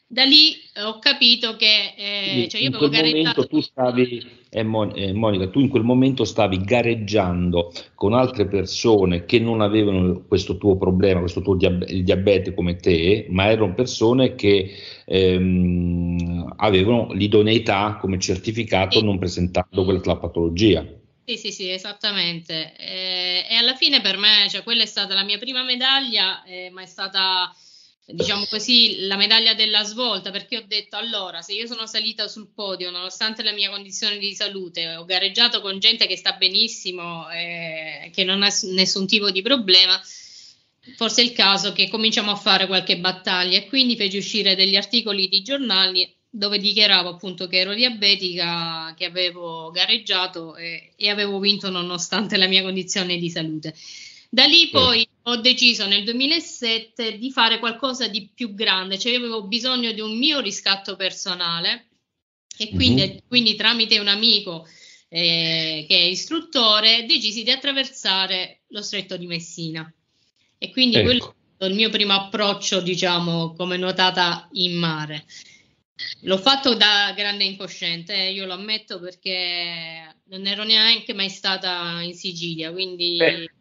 da 0.10 0.24
lì 0.24 0.54
eh, 0.74 0.84
ho 0.84 1.00
capito 1.00 1.58
che 1.58 1.94
eh, 1.98 2.48
cioè 2.48 2.62
io 2.62 2.70
in 2.70 2.78
quel 2.78 2.92
momento 2.92 3.46
tu 3.46 3.60
stavi 3.60 4.26
eh, 4.50 4.64
Mon- 4.64 4.94
eh, 4.96 5.12
Monica 5.12 5.50
tu 5.50 5.60
in 5.60 5.68
quel 5.68 5.84
momento 5.84 6.24
stavi 6.24 6.62
gareggiando 6.62 7.74
con 7.94 8.14
altre 8.14 8.48
persone 8.48 9.26
che 9.26 9.40
non 9.40 9.60
avevano 9.60 10.24
questo 10.26 10.56
tuo 10.56 10.78
problema 10.78 11.20
questo 11.20 11.42
tuo 11.42 11.56
diab- 11.56 11.86
diabete 11.86 12.54
come 12.54 12.78
te 12.78 13.28
ma 13.30 13.50
erano 13.50 13.74
persone 13.74 14.36
che 14.36 14.72
ehm, 15.06 16.54
avevano 16.56 17.12
l'idoneità 17.12 17.98
come 18.00 18.18
certificato 18.18 19.00
sì. 19.00 19.04
non 19.06 19.20
presentando 19.20 19.84
quella 19.84 20.16
patologia 20.16 20.86
sì, 21.30 21.36
sì, 21.36 21.52
sì, 21.52 21.70
esattamente. 21.70 22.74
Eh, 22.78 23.46
e 23.50 23.56
alla 23.56 23.76
fine 23.76 24.00
per 24.00 24.16
me, 24.16 24.48
cioè, 24.50 24.64
quella 24.64 24.84
è 24.84 24.86
stata 24.86 25.14
la 25.14 25.26
mia 25.26 25.38
prima 25.38 25.62
medaglia, 25.62 26.42
eh, 26.46 26.70
ma 26.72 26.84
è 26.84 26.86
stata 26.86 27.54
diciamo 28.14 28.46
così, 28.50 29.06
la 29.06 29.18
medaglia 29.18 29.54
della 29.54 29.84
svolta, 29.84 30.32
perché 30.32 30.58
ho 30.58 30.64
detto 30.66 30.96
allora, 30.96 31.42
se 31.42 31.54
io 31.54 31.68
sono 31.68 31.86
salita 31.88 32.28
sul 32.28 32.50
podio 32.54 32.90
nonostante 32.90 33.44
la 33.44 33.52
mia 33.52 33.70
condizione 33.70 34.18
di 34.18 34.34
salute, 34.34 34.96
ho 34.96 35.06
gareggiato 35.06 35.60
con 35.60 35.80
gente 35.80 36.08
che 36.08 36.16
sta 36.16 36.34
benissimo, 36.34 37.30
eh, 37.30 38.10
che 38.14 38.24
non 38.24 38.44
ha 38.44 38.50
nessun 38.74 39.08
tipo 39.08 39.30
di 39.30 39.42
problema, 39.42 40.02
forse 40.96 41.22
è 41.22 41.26
il 41.26 41.34
caso 41.34 41.74
che 41.74 41.90
cominciamo 41.90 42.32
a 42.32 42.36
fare 42.36 42.66
qualche 42.66 42.98
battaglia 42.98 43.58
e 43.58 43.68
quindi 43.68 43.98
feci 43.98 44.18
uscire 44.18 44.56
degli 44.56 44.78
articoli 44.78 45.28
di 45.28 45.42
giornali 45.42 46.10
dove 46.30 46.60
dichiaravo 46.60 47.10
appunto 47.10 47.48
che 47.48 47.58
ero 47.58 47.74
diabetica, 47.74 48.94
che 48.96 49.06
avevo 49.06 49.72
gareggiato 49.72 50.56
e, 50.56 50.94
e 50.96 51.10
avevo 51.10 51.40
vinto 51.40 51.70
nonostante 51.70 52.38
la 52.38 52.48
mia 52.48 52.62
condizione 52.62 53.18
di 53.18 53.30
salute. 53.30 53.74
Da 54.30 54.46
lì 54.46 54.70
poi 54.70 55.08
ho 55.24 55.38
deciso 55.38 55.88
nel 55.88 56.04
2007 56.04 57.18
di 57.18 57.32
fare 57.32 57.60
qualcosa 57.60 58.08
di 58.08 58.30
più 58.34 58.54
grande, 58.54 59.00
cioè 59.00 59.14
io 59.14 59.20
avevo 59.20 59.44
bisogno 59.44 59.92
di 59.92 60.02
un 60.02 60.18
mio 60.18 60.40
riscatto 60.40 60.96
personale 60.96 61.88
e 62.58 62.70
quindi, 62.70 63.02
mm-hmm. 63.02 63.18
quindi 63.28 63.56
tramite 63.56 64.00
un 64.00 64.08
amico 64.08 64.68
eh, 65.10 65.86
che 65.88 65.96
è 65.96 66.02
istruttore 66.02 67.06
decisi 67.06 67.44
di 67.44 67.52
attraversare 67.52 68.62
lo 68.70 68.82
stretto 68.82 69.16
di 69.16 69.28
Messina. 69.28 69.92
E 70.58 70.72
quindi 70.72 70.98
ecco. 70.98 71.06
quello 71.06 71.36
è 71.58 71.66
il 71.66 71.74
mio 71.74 71.90
primo 71.90 72.14
approccio, 72.14 72.82
diciamo, 72.82 73.54
come 73.54 73.78
nuotata 73.78 74.48
in 74.54 74.76
mare. 74.76 75.26
L'ho 76.22 76.38
fatto 76.38 76.76
da 76.76 77.14
grande 77.16 77.44
incosciente, 77.44 78.14
eh, 78.14 78.32
io 78.32 78.46
lo 78.46 78.54
ammetto 78.54 79.00
perché 79.00 80.16
non 80.26 80.46
ero 80.46 80.64
neanche 80.64 81.14
mai 81.14 81.30
stata 81.30 82.02
in 82.02 82.14
Sicilia, 82.14 82.72
quindi 82.72 83.18
Beh, 83.18 83.52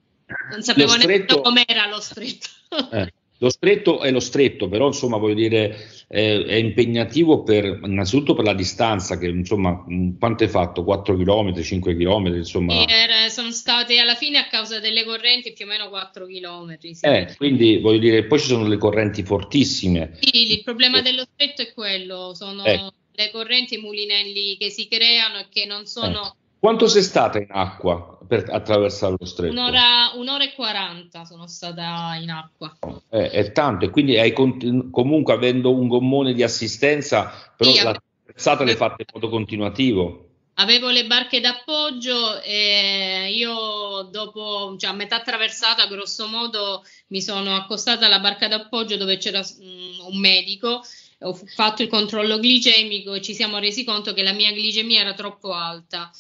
non 0.51 0.63
sapevo 0.63 0.97
neanche 0.97 1.41
com'era 1.41 1.89
lo 1.89 2.01
stretto. 2.01 2.49
Eh, 2.93 3.13
lo 3.39 3.51
stretto 3.51 4.01
è 4.01 4.11
lo 4.11 4.21
stretto, 4.21 4.69
però 4.69 4.87
insomma 4.87 5.19
voglio 5.19 5.35
dire 5.35 5.77
è, 6.09 6.39
è, 6.39 6.55
impegnativo 6.55 7.43
per, 7.43 7.81
innanzitutto 7.85 8.35
per 8.35 8.45
la 8.45 8.55
distanza, 8.55 9.19
che 9.19 9.27
insomma 9.27 9.85
quanto 10.19 10.45
hai 10.45 10.49
fatto? 10.49 10.85
4 10.85 11.17
km, 11.17 11.63
5 11.63 11.97
km? 11.97 12.27
Insomma. 12.35 12.73
Sì, 12.73 12.87
era, 12.89 13.29
sono 13.29 13.51
state 13.51 13.99
alla 13.99 14.15
fine 14.15 14.39
a 14.39 14.47
causa 14.49 14.81
delle 14.81 15.05
correnti 15.05 15.53
più 15.53 15.67
o 15.67 15.69
meno 15.69 15.89
4 15.91 16.25
km. 16.27 16.79
Sì. 16.79 16.99
Eh, 17.03 17.35
quindi 17.37 17.79
voglio 17.79 17.99
dire, 17.99 18.25
poi 18.25 18.39
ci 18.39 18.47
sono 18.47 18.67
le 18.67 18.79
correnti 18.79 19.23
fortissime. 19.23 20.17
Sì, 20.21 20.53
il 20.53 20.63
problema 20.63 21.03
dello 21.03 21.27
stretto 21.31 21.63
è 21.63 21.73
quello, 21.75 22.33
sono 22.35 22.65
eh. 22.65 22.91
le 23.13 23.31
correnti 23.31 23.75
i 23.75 23.79
mulinelli 23.79 24.57
che 24.57 24.71
si 24.71 24.89
creano 24.89 25.41
e 25.41 25.47
che 25.51 25.67
non 25.67 25.85
sono... 25.87 26.37
Quanto 26.67 26.89
sei 26.89 27.03
stata 27.03 27.39
in 27.39 27.47
acqua 27.51 28.19
per 28.27 28.47
attraversare 28.51 29.15
lo 29.17 29.25
stretto? 29.25 29.53
Un'ora, 29.53 30.11
un'ora 30.17 30.43
e 30.43 30.53
quaranta 30.53 31.25
sono 31.25 31.47
stata 31.47 32.19
in 32.21 32.29
acqua. 32.29 32.77
Eh, 33.09 33.31
è 33.31 33.53
tanto, 33.53 33.85
e 33.85 33.91
quindi 33.91 34.19
hai 34.19 34.33
continu- 34.33 34.91
comunque 34.91 35.33
avendo 35.33 35.73
un 35.73 35.87
gommone 35.87 36.35
di 36.35 36.43
assistenza, 36.43 37.53
però 37.57 37.71
sì, 37.71 37.85
la, 37.85 37.91
attraversata 37.91 38.65
l'hai 38.65 38.75
fatta 38.75 38.97
in 38.99 39.07
modo 39.13 39.29
continuativo? 39.29 40.29
Avevo 40.55 40.91
le 40.91 41.07
barche 41.07 41.39
d'appoggio 41.39 42.43
e 42.43 43.31
io 43.33 44.09
dopo, 44.11 44.75
cioè 44.77 44.91
a 44.91 44.95
metà 44.95 45.21
traversata, 45.21 45.87
grosso 45.87 46.27
modo, 46.27 46.83
mi 47.11 47.23
sono 47.23 47.55
accostata 47.55 48.07
alla 48.07 48.19
barca 48.19 48.49
d'appoggio 48.49 48.97
dove 48.97 49.19
c'era 49.19 49.39
um, 49.61 50.07
un 50.09 50.19
medico, 50.19 50.83
ho 51.21 51.33
fatto 51.33 51.83
il 51.83 51.89
controllo 51.89 52.41
glicemico 52.41 53.15
e 53.15 53.23
ci 53.23 53.35
siamo 53.35 53.59
resi 53.59 53.85
conto 53.85 54.13
che 54.15 54.25
la 54.25 54.33
mia 54.33 54.51
glicemia 54.51 55.03
era 55.03 55.15
troppo 55.15 55.53
alta. 55.53 56.11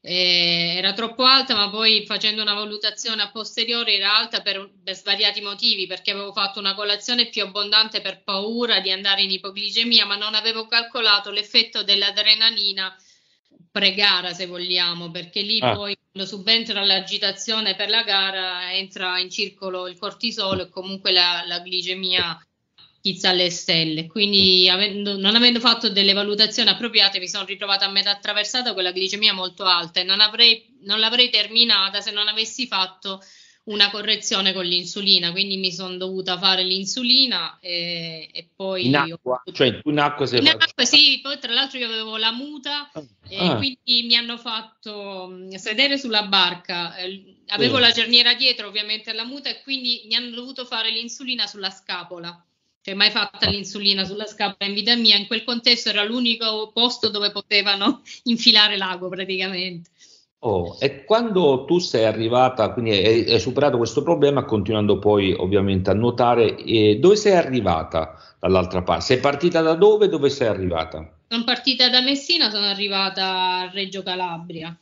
Eh, 0.00 0.74
era 0.76 0.92
troppo 0.92 1.24
alta, 1.24 1.56
ma 1.56 1.68
poi 1.68 2.04
facendo 2.06 2.42
una 2.42 2.54
valutazione 2.54 3.22
a 3.22 3.30
posteriori 3.30 3.94
era 3.94 4.16
alta 4.16 4.40
per, 4.40 4.70
per, 4.84 4.94
svariati 4.94 5.40
motivi, 5.40 5.86
perché 5.86 6.12
avevo 6.12 6.32
fatto 6.32 6.60
una 6.60 6.74
colazione 6.74 7.28
più 7.28 7.42
abbondante 7.42 8.00
per 8.00 8.22
paura 8.22 8.80
di 8.80 8.92
andare 8.92 9.22
in 9.22 9.30
ipoglicemia, 9.32 10.06
ma 10.06 10.16
non 10.16 10.34
avevo 10.34 10.66
calcolato 10.66 11.30
l'effetto 11.30 11.82
dell'adrenalina 11.82 12.96
pre-gara 13.70 14.32
se 14.32 14.46
vogliamo, 14.46 15.10
perché 15.10 15.42
lì 15.42 15.58
ah. 15.60 15.74
poi 15.74 15.98
quando 16.10 16.28
subentra 16.28 16.84
l'agitazione 16.84 17.74
per 17.74 17.90
la 17.90 18.04
gara 18.04 18.72
entra 18.72 19.18
in 19.18 19.28
circolo 19.28 19.88
il 19.88 19.98
cortisolo 19.98 20.62
e 20.62 20.68
comunque 20.70 21.10
la, 21.10 21.42
la 21.46 21.58
glicemia 21.58 22.45
schizza 23.06 23.28
alle 23.28 23.50
stelle. 23.50 24.08
Quindi 24.08 24.68
avendo, 24.68 25.16
non 25.16 25.36
avendo 25.36 25.60
fatto 25.60 25.88
delle 25.88 26.12
valutazioni 26.12 26.68
appropriate 26.68 27.20
mi 27.20 27.28
sono 27.28 27.44
ritrovata 27.44 27.86
a 27.86 27.90
metà 27.90 28.10
attraversata 28.10 28.74
con 28.74 28.82
la 28.82 28.90
glicemia 28.90 29.32
molto 29.32 29.64
alta 29.64 30.00
e 30.00 30.02
non, 30.02 30.20
avrei, 30.20 30.76
non 30.82 30.98
l'avrei 30.98 31.30
terminata 31.30 32.00
se 32.00 32.10
non 32.10 32.26
avessi 32.26 32.66
fatto 32.66 33.22
una 33.66 33.90
correzione 33.90 34.52
con 34.52 34.64
l'insulina, 34.64 35.32
quindi 35.32 35.56
mi 35.56 35.72
sono 35.72 35.96
dovuta 35.96 36.38
fare 36.38 36.62
l'insulina 36.62 37.58
e, 37.60 38.28
e 38.32 38.48
poi... 38.54 38.86
In 38.86 38.96
acqua? 38.96 39.42
Ho... 39.44 39.52
Cioè 39.52 39.80
in 39.82 39.98
acqua 39.98 40.24
sei 40.24 40.38
In 40.38 40.48
acqua 40.48 40.84
sì, 40.84 41.18
poi 41.20 41.38
tra 41.40 41.52
l'altro 41.52 41.78
io 41.78 41.86
avevo 41.86 42.16
la 42.16 42.30
muta 42.30 42.88
ah. 42.92 43.04
e 43.28 43.38
ah. 43.38 43.56
quindi 43.56 44.04
mi 44.06 44.14
hanno 44.14 44.38
fatto 44.38 45.48
sedere 45.56 45.98
sulla 45.98 46.22
barca, 46.26 46.94
avevo 47.48 47.76
sì. 47.76 47.80
la 47.80 47.92
cerniera 47.92 48.34
dietro 48.34 48.68
ovviamente 48.68 49.10
alla 49.10 49.24
muta 49.24 49.48
e 49.48 49.60
quindi 49.62 50.04
mi 50.06 50.14
hanno 50.14 50.30
dovuto 50.30 50.64
fare 50.64 50.90
l'insulina 50.90 51.48
sulla 51.48 51.70
scapola. 51.70 52.40
Cioè 52.86 52.94
mai 52.94 53.10
fatta 53.10 53.50
l'insulina 53.50 54.04
sulla 54.04 54.26
scapola 54.26 54.70
in 54.70 54.72
vita 54.72 54.94
mia, 54.94 55.16
in 55.16 55.26
quel 55.26 55.42
contesto 55.42 55.88
era 55.88 56.04
l'unico 56.04 56.70
posto 56.72 57.10
dove 57.10 57.32
potevano 57.32 58.02
infilare 58.30 58.76
l'ago 58.76 59.08
praticamente. 59.08 59.90
Oh, 60.44 60.76
e 60.78 61.04
quando 61.04 61.64
tu 61.64 61.80
sei 61.80 62.04
arrivata, 62.04 62.70
quindi 62.70 62.92
hai, 62.92 63.28
hai, 63.28 63.40
superato 63.40 63.76
questo 63.76 64.04
problema, 64.04 64.44
continuando 64.44 65.00
poi 65.00 65.32
ovviamente 65.32 65.90
a 65.90 65.94
nuotare, 65.94 66.56
eh, 66.58 66.98
dove 67.00 67.16
sei 67.16 67.32
arrivata 67.32 68.36
dall'altra 68.38 68.82
parte? 68.82 69.06
Sei 69.06 69.18
partita 69.18 69.60
da 69.62 69.74
dove? 69.74 70.08
Dove 70.08 70.30
sei 70.30 70.46
arrivata? 70.46 71.12
Sono 71.26 71.42
partita 71.42 71.88
da 71.88 72.00
Messina, 72.02 72.50
sono 72.50 72.66
arrivata 72.66 73.62
a 73.62 73.70
Reggio 73.72 74.04
Calabria. 74.04 74.78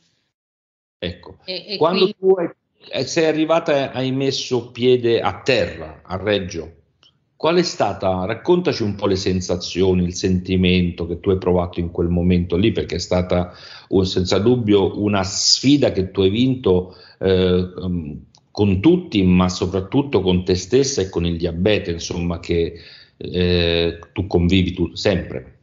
Ecco, 0.99 1.39
e, 1.43 1.65
e 1.69 1.77
quando 1.77 2.03
qui... 2.03 2.15
tu 2.19 2.35
hai, 2.37 2.49
eh, 2.87 3.07
sei 3.07 3.25
arrivata 3.25 3.91
hai 3.91 4.11
messo 4.11 4.69
piede 4.69 5.21
a 5.21 5.41
terra, 5.41 6.03
a 6.03 6.17
Reggio, 6.17 6.83
qual 7.45 7.57
è 7.57 7.61
stata, 7.61 8.25
raccontaci 8.25 8.81
un 8.81 8.95
po' 8.95 9.05
le 9.05 9.15
sensazioni, 9.15 10.03
il 10.03 10.15
sentimento 10.15 11.05
che 11.05 11.19
tu 11.19 11.29
hai 11.29 11.37
provato 11.37 11.79
in 11.79 11.91
quel 11.91 12.07
momento 12.07 12.55
lì, 12.55 12.71
perché 12.71 12.95
è 12.95 12.99
stata 12.99 13.53
senza 14.01 14.39
dubbio 14.39 14.99
una 14.99 15.21
sfida 15.21 15.91
che 15.91 16.09
tu 16.09 16.21
hai 16.21 16.31
vinto 16.31 16.95
eh, 17.19 17.71
con 18.49 18.79
tutti, 18.81 19.21
ma 19.21 19.47
soprattutto 19.47 20.21
con 20.21 20.43
te 20.43 20.55
stessa 20.55 21.03
e 21.03 21.09
con 21.09 21.23
il 21.23 21.37
diabete, 21.37 21.91
insomma, 21.91 22.39
che 22.39 22.79
eh, 23.15 23.99
tu 24.11 24.25
convivi 24.25 24.73
tu, 24.73 24.95
sempre. 24.95 25.54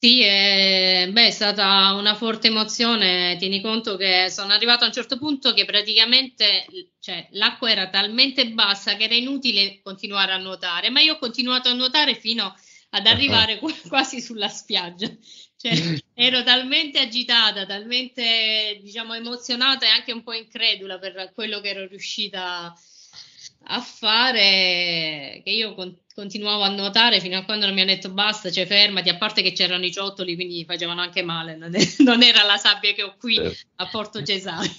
Sì, 0.00 0.22
è, 0.22 1.08
beh, 1.10 1.26
è 1.26 1.30
stata 1.30 1.92
una 1.94 2.14
forte 2.14 2.46
emozione. 2.48 3.36
Tieni 3.36 3.60
conto 3.60 3.96
che 3.96 4.28
sono 4.30 4.52
arrivato 4.52 4.84
a 4.84 4.86
un 4.86 4.92
certo 4.92 5.18
punto 5.18 5.52
che 5.54 5.64
praticamente 5.64 6.66
cioè, 7.00 7.26
l'acqua 7.32 7.68
era 7.70 7.88
talmente 7.90 8.48
bassa 8.52 8.94
che 8.94 9.04
era 9.04 9.14
inutile 9.14 9.80
continuare 9.82 10.32
a 10.32 10.36
nuotare, 10.38 10.90
ma 10.90 11.00
io 11.00 11.14
ho 11.14 11.18
continuato 11.18 11.68
a 11.68 11.72
nuotare 11.74 12.14
fino 12.14 12.54
ad 12.90 13.06
arrivare 13.06 13.58
quasi 13.88 14.20
sulla 14.20 14.48
spiaggia. 14.48 15.08
Cioè, 15.56 15.72
ero 16.14 16.44
talmente 16.44 17.00
agitata, 17.00 17.66
talmente 17.66 18.78
diciamo 18.80 19.14
emozionata 19.14 19.84
e 19.86 19.88
anche 19.88 20.12
un 20.12 20.22
po' 20.22 20.32
incredula 20.32 20.98
per 21.00 21.32
quello 21.34 21.58
che 21.60 21.70
ero 21.70 21.86
riuscita 21.88 22.66
a 22.66 22.74
fare 23.80 25.40
che 25.44 25.50
io 25.50 25.74
con- 25.74 25.96
continuavo 26.14 26.62
a 26.62 26.68
nuotare 26.68 27.20
fino 27.20 27.36
a 27.38 27.44
quando 27.44 27.66
non 27.66 27.74
mi 27.74 27.82
hanno 27.82 27.90
detto 27.92 28.10
basta, 28.10 28.50
cioè 28.50 28.66
fermati, 28.66 29.08
a 29.08 29.16
parte 29.16 29.42
che 29.42 29.52
c'erano 29.52 29.84
i 29.84 29.92
ciottoli, 29.92 30.34
quindi 30.34 30.64
facevano 30.64 31.00
anche 31.00 31.22
male, 31.22 31.56
non, 31.56 31.74
è- 31.74 31.80
non 32.02 32.22
era 32.22 32.42
la 32.44 32.56
sabbia 32.56 32.92
che 32.92 33.02
ho 33.02 33.16
qui 33.18 33.34
certo. 33.34 33.66
a 33.76 33.86
Porto 33.88 34.22
Cesario. 34.22 34.70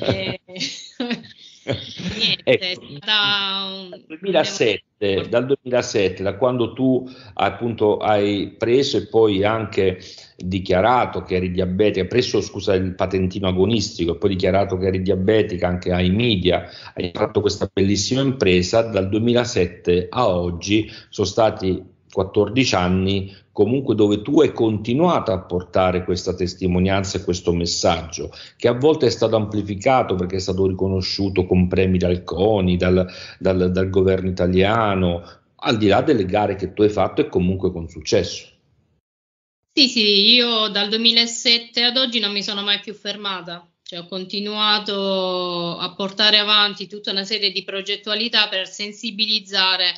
E... 0.00 0.40
Niente, 1.62 2.42
ecco, 2.44 2.80
un... 2.80 4.02
2007, 4.06 5.28
dal 5.28 5.44
2007, 5.44 6.22
da 6.22 6.36
quando 6.36 6.72
tu 6.72 7.06
appunto 7.34 7.98
hai 7.98 8.54
preso 8.56 8.96
e 8.96 9.06
poi 9.08 9.44
anche 9.44 10.00
dichiarato 10.36 11.22
che 11.22 11.36
eri 11.36 11.50
diabetica, 11.50 12.06
preso 12.06 12.40
scusa 12.40 12.74
il 12.74 12.94
patentino 12.94 13.48
agonistico 13.48 14.14
e 14.14 14.16
poi 14.16 14.30
dichiarato 14.30 14.78
che 14.78 14.86
eri 14.86 15.02
diabetica 15.02 15.68
anche 15.68 15.92
ai 15.92 16.10
media, 16.10 16.66
hai 16.94 17.10
fatto 17.12 17.42
questa 17.42 17.68
bellissima 17.70 18.22
impresa, 18.22 18.80
dal 18.82 19.08
2007 19.10 20.06
a 20.08 20.28
oggi 20.28 20.90
sono 21.10 21.26
stati 21.26 21.82
14 22.10 22.74
anni 22.74 23.36
comunque 23.60 23.94
dove 23.94 24.22
tu 24.22 24.40
hai 24.40 24.54
continuato 24.54 25.32
a 25.32 25.40
portare 25.40 26.02
questa 26.02 26.34
testimonianza 26.34 27.18
e 27.18 27.22
questo 27.22 27.52
messaggio, 27.52 28.32
che 28.56 28.68
a 28.68 28.72
volte 28.72 29.04
è 29.04 29.10
stato 29.10 29.36
amplificato 29.36 30.14
perché 30.14 30.36
è 30.36 30.40
stato 30.40 30.66
riconosciuto 30.66 31.44
con 31.44 31.68
premi 31.68 31.98
dal 31.98 32.24
CONI, 32.24 32.78
dal, 32.78 33.06
dal, 33.38 33.70
dal 33.70 33.90
governo 33.90 34.30
italiano, 34.30 35.22
al 35.56 35.76
di 35.76 35.88
là 35.88 36.00
delle 36.00 36.24
gare 36.24 36.56
che 36.56 36.72
tu 36.72 36.80
hai 36.80 36.88
fatto 36.88 37.20
e 37.20 37.28
comunque 37.28 37.70
con 37.70 37.86
successo. 37.86 38.48
Sì, 39.74 39.88
sì, 39.88 40.32
io 40.32 40.68
dal 40.68 40.88
2007 40.88 41.84
ad 41.84 41.98
oggi 41.98 42.18
non 42.18 42.32
mi 42.32 42.42
sono 42.42 42.62
mai 42.62 42.80
più 42.80 42.94
fermata, 42.94 43.70
cioè 43.82 43.98
ho 43.98 44.06
continuato 44.06 45.76
a 45.76 45.92
portare 45.94 46.38
avanti 46.38 46.86
tutta 46.86 47.10
una 47.10 47.24
serie 47.24 47.52
di 47.52 47.62
progettualità 47.62 48.48
per 48.48 48.66
sensibilizzare 48.66 49.92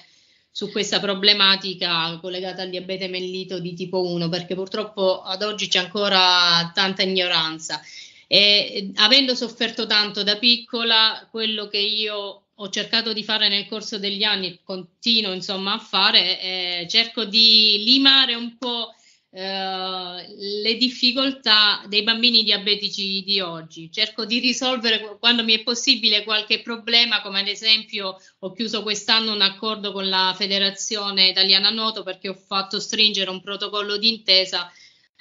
su 0.52 0.70
questa 0.70 1.00
problematica 1.00 2.18
collegata 2.20 2.60
al 2.60 2.68
diabete 2.68 3.08
mellito 3.08 3.58
di 3.58 3.72
tipo 3.72 4.06
1, 4.06 4.28
perché 4.28 4.54
purtroppo 4.54 5.22
ad 5.22 5.42
oggi 5.42 5.66
c'è 5.66 5.78
ancora 5.78 6.70
tanta 6.74 7.02
ignoranza. 7.02 7.80
E 8.26 8.92
avendo 8.96 9.34
sofferto 9.34 9.86
tanto 9.86 10.22
da 10.22 10.36
piccola, 10.36 11.26
quello 11.30 11.68
che 11.68 11.78
io 11.78 12.42
ho 12.54 12.68
cercato 12.68 13.14
di 13.14 13.24
fare 13.24 13.48
nel 13.48 13.66
corso 13.66 13.98
degli 13.98 14.22
anni, 14.22 14.60
continuo 14.62 15.32
insomma 15.32 15.72
a 15.72 15.78
fare, 15.78 16.40
eh, 16.40 16.86
cerco 16.88 17.24
di 17.24 17.82
limare 17.84 18.34
un 18.34 18.56
po' 18.58 18.94
Eh, 19.34 20.34
le 20.36 20.76
difficoltà 20.76 21.82
dei 21.88 22.02
bambini 22.02 22.42
diabetici 22.42 23.22
di 23.22 23.40
oggi. 23.40 23.90
Cerco 23.90 24.26
di 24.26 24.38
risolvere 24.40 25.16
quando 25.18 25.42
mi 25.42 25.54
è 25.54 25.62
possibile 25.62 26.22
qualche 26.22 26.60
problema, 26.60 27.22
come 27.22 27.40
ad 27.40 27.48
esempio 27.48 28.18
ho 28.40 28.52
chiuso 28.52 28.82
quest'anno 28.82 29.32
un 29.32 29.40
accordo 29.40 29.90
con 29.92 30.06
la 30.10 30.34
Federazione 30.36 31.28
Italiana 31.28 31.70
Noto 31.70 32.02
perché 32.02 32.28
ho 32.28 32.34
fatto 32.34 32.78
stringere 32.78 33.30
un 33.30 33.40
protocollo 33.40 33.96
d'intesa 33.96 34.70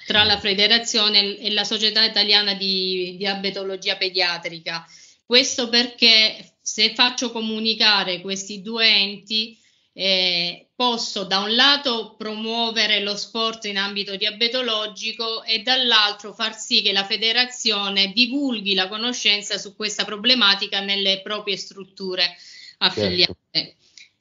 tra 0.05 0.25
la 0.25 0.37
federazione 0.37 1.37
e 1.37 1.49
la 1.51 1.63
società 1.63 2.03
italiana 2.03 2.53
di 2.53 3.15
diabetologia 3.17 3.95
pediatrica. 3.95 4.85
Questo 5.25 5.69
perché 5.69 6.57
se 6.61 6.93
faccio 6.93 7.31
comunicare 7.31 8.19
questi 8.19 8.61
due 8.61 8.87
enti 8.87 9.57
eh, 9.93 10.69
posso 10.73 11.25
da 11.25 11.39
un 11.39 11.53
lato 11.53 12.15
promuovere 12.17 13.01
lo 13.01 13.15
sport 13.15 13.65
in 13.65 13.77
ambito 13.77 14.15
diabetologico 14.15 15.43
e 15.43 15.59
dall'altro 15.61 16.33
far 16.33 16.55
sì 16.57 16.81
che 16.81 16.93
la 16.93 17.05
federazione 17.05 18.11
divulghi 18.13 18.73
la 18.73 18.87
conoscenza 18.87 19.57
su 19.57 19.75
questa 19.75 20.05
problematica 20.05 20.79
nelle 20.79 21.21
proprie 21.21 21.57
strutture 21.57 22.35
affiliate. 22.77 23.35
Certo. 23.51 23.79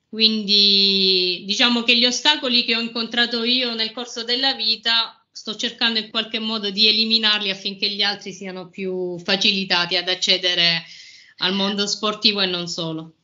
Quindi 0.09 1.44
diciamo 1.46 1.85
che 1.85 1.96
gli 1.96 2.04
ostacoli 2.04 2.64
che 2.64 2.74
ho 2.74 2.80
incontrato 2.80 3.44
io 3.44 3.74
nel 3.74 3.92
corso 3.92 4.24
della 4.24 4.54
vita 4.54 5.24
sto 5.30 5.54
cercando 5.54 6.00
in 6.00 6.11
qualche 6.11 6.40
modo 6.40 6.68
di 6.70 6.88
eliminarli 6.88 7.48
affinché 7.48 7.88
gli 7.88 8.02
altri 8.02 8.33
siano 8.33 8.68
più 8.68 9.16
facilitati 9.20 9.96
ad 9.96 10.09
accedere 10.09 10.85
al 11.38 11.54
mondo 11.54 11.87
sportivo 11.87 12.40
e 12.40 12.46
non 12.46 12.66
solo. 12.66 13.14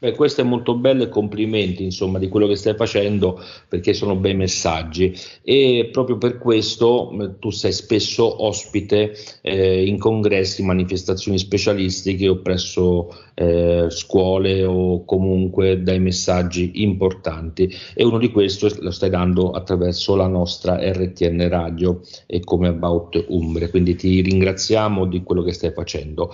Beh, 0.00 0.12
questo 0.12 0.42
è 0.42 0.44
molto 0.44 0.76
bello 0.76 1.02
e 1.02 1.08
complimenti 1.08 1.82
insomma 1.82 2.20
di 2.20 2.28
quello 2.28 2.46
che 2.46 2.54
stai 2.54 2.74
facendo 2.74 3.40
perché 3.68 3.92
sono 3.94 4.14
bei 4.14 4.34
messaggi. 4.34 5.12
E 5.42 5.88
proprio 5.90 6.18
per 6.18 6.38
questo 6.38 7.10
eh, 7.20 7.38
tu 7.40 7.50
sei 7.50 7.72
spesso 7.72 8.44
ospite 8.44 9.12
eh, 9.42 9.84
in 9.86 9.98
congressi, 9.98 10.62
manifestazioni 10.62 11.38
specialistiche 11.38 12.28
o 12.28 12.38
presso 12.38 13.08
eh, 13.34 13.86
scuole 13.88 14.64
o 14.64 15.04
comunque 15.04 15.82
dai 15.82 16.00
messaggi 16.00 16.82
importanti. 16.82 17.72
E 17.94 18.04
uno 18.04 18.18
di 18.18 18.30
questi 18.30 18.68
lo 18.80 18.90
stai 18.90 19.10
dando 19.10 19.50
attraverso 19.50 20.14
la 20.16 20.26
nostra 20.26 20.78
RTN 20.80 21.48
Radio 21.48 22.00
e 22.26 22.40
come 22.40 22.68
About 22.68 23.26
Umbre, 23.28 23.70
quindi 23.70 23.94
ti 23.94 24.20
ringraziamo 24.20 25.06
di 25.06 25.22
quello 25.22 25.42
che 25.42 25.52
stai 25.52 25.72
facendo. 25.72 26.26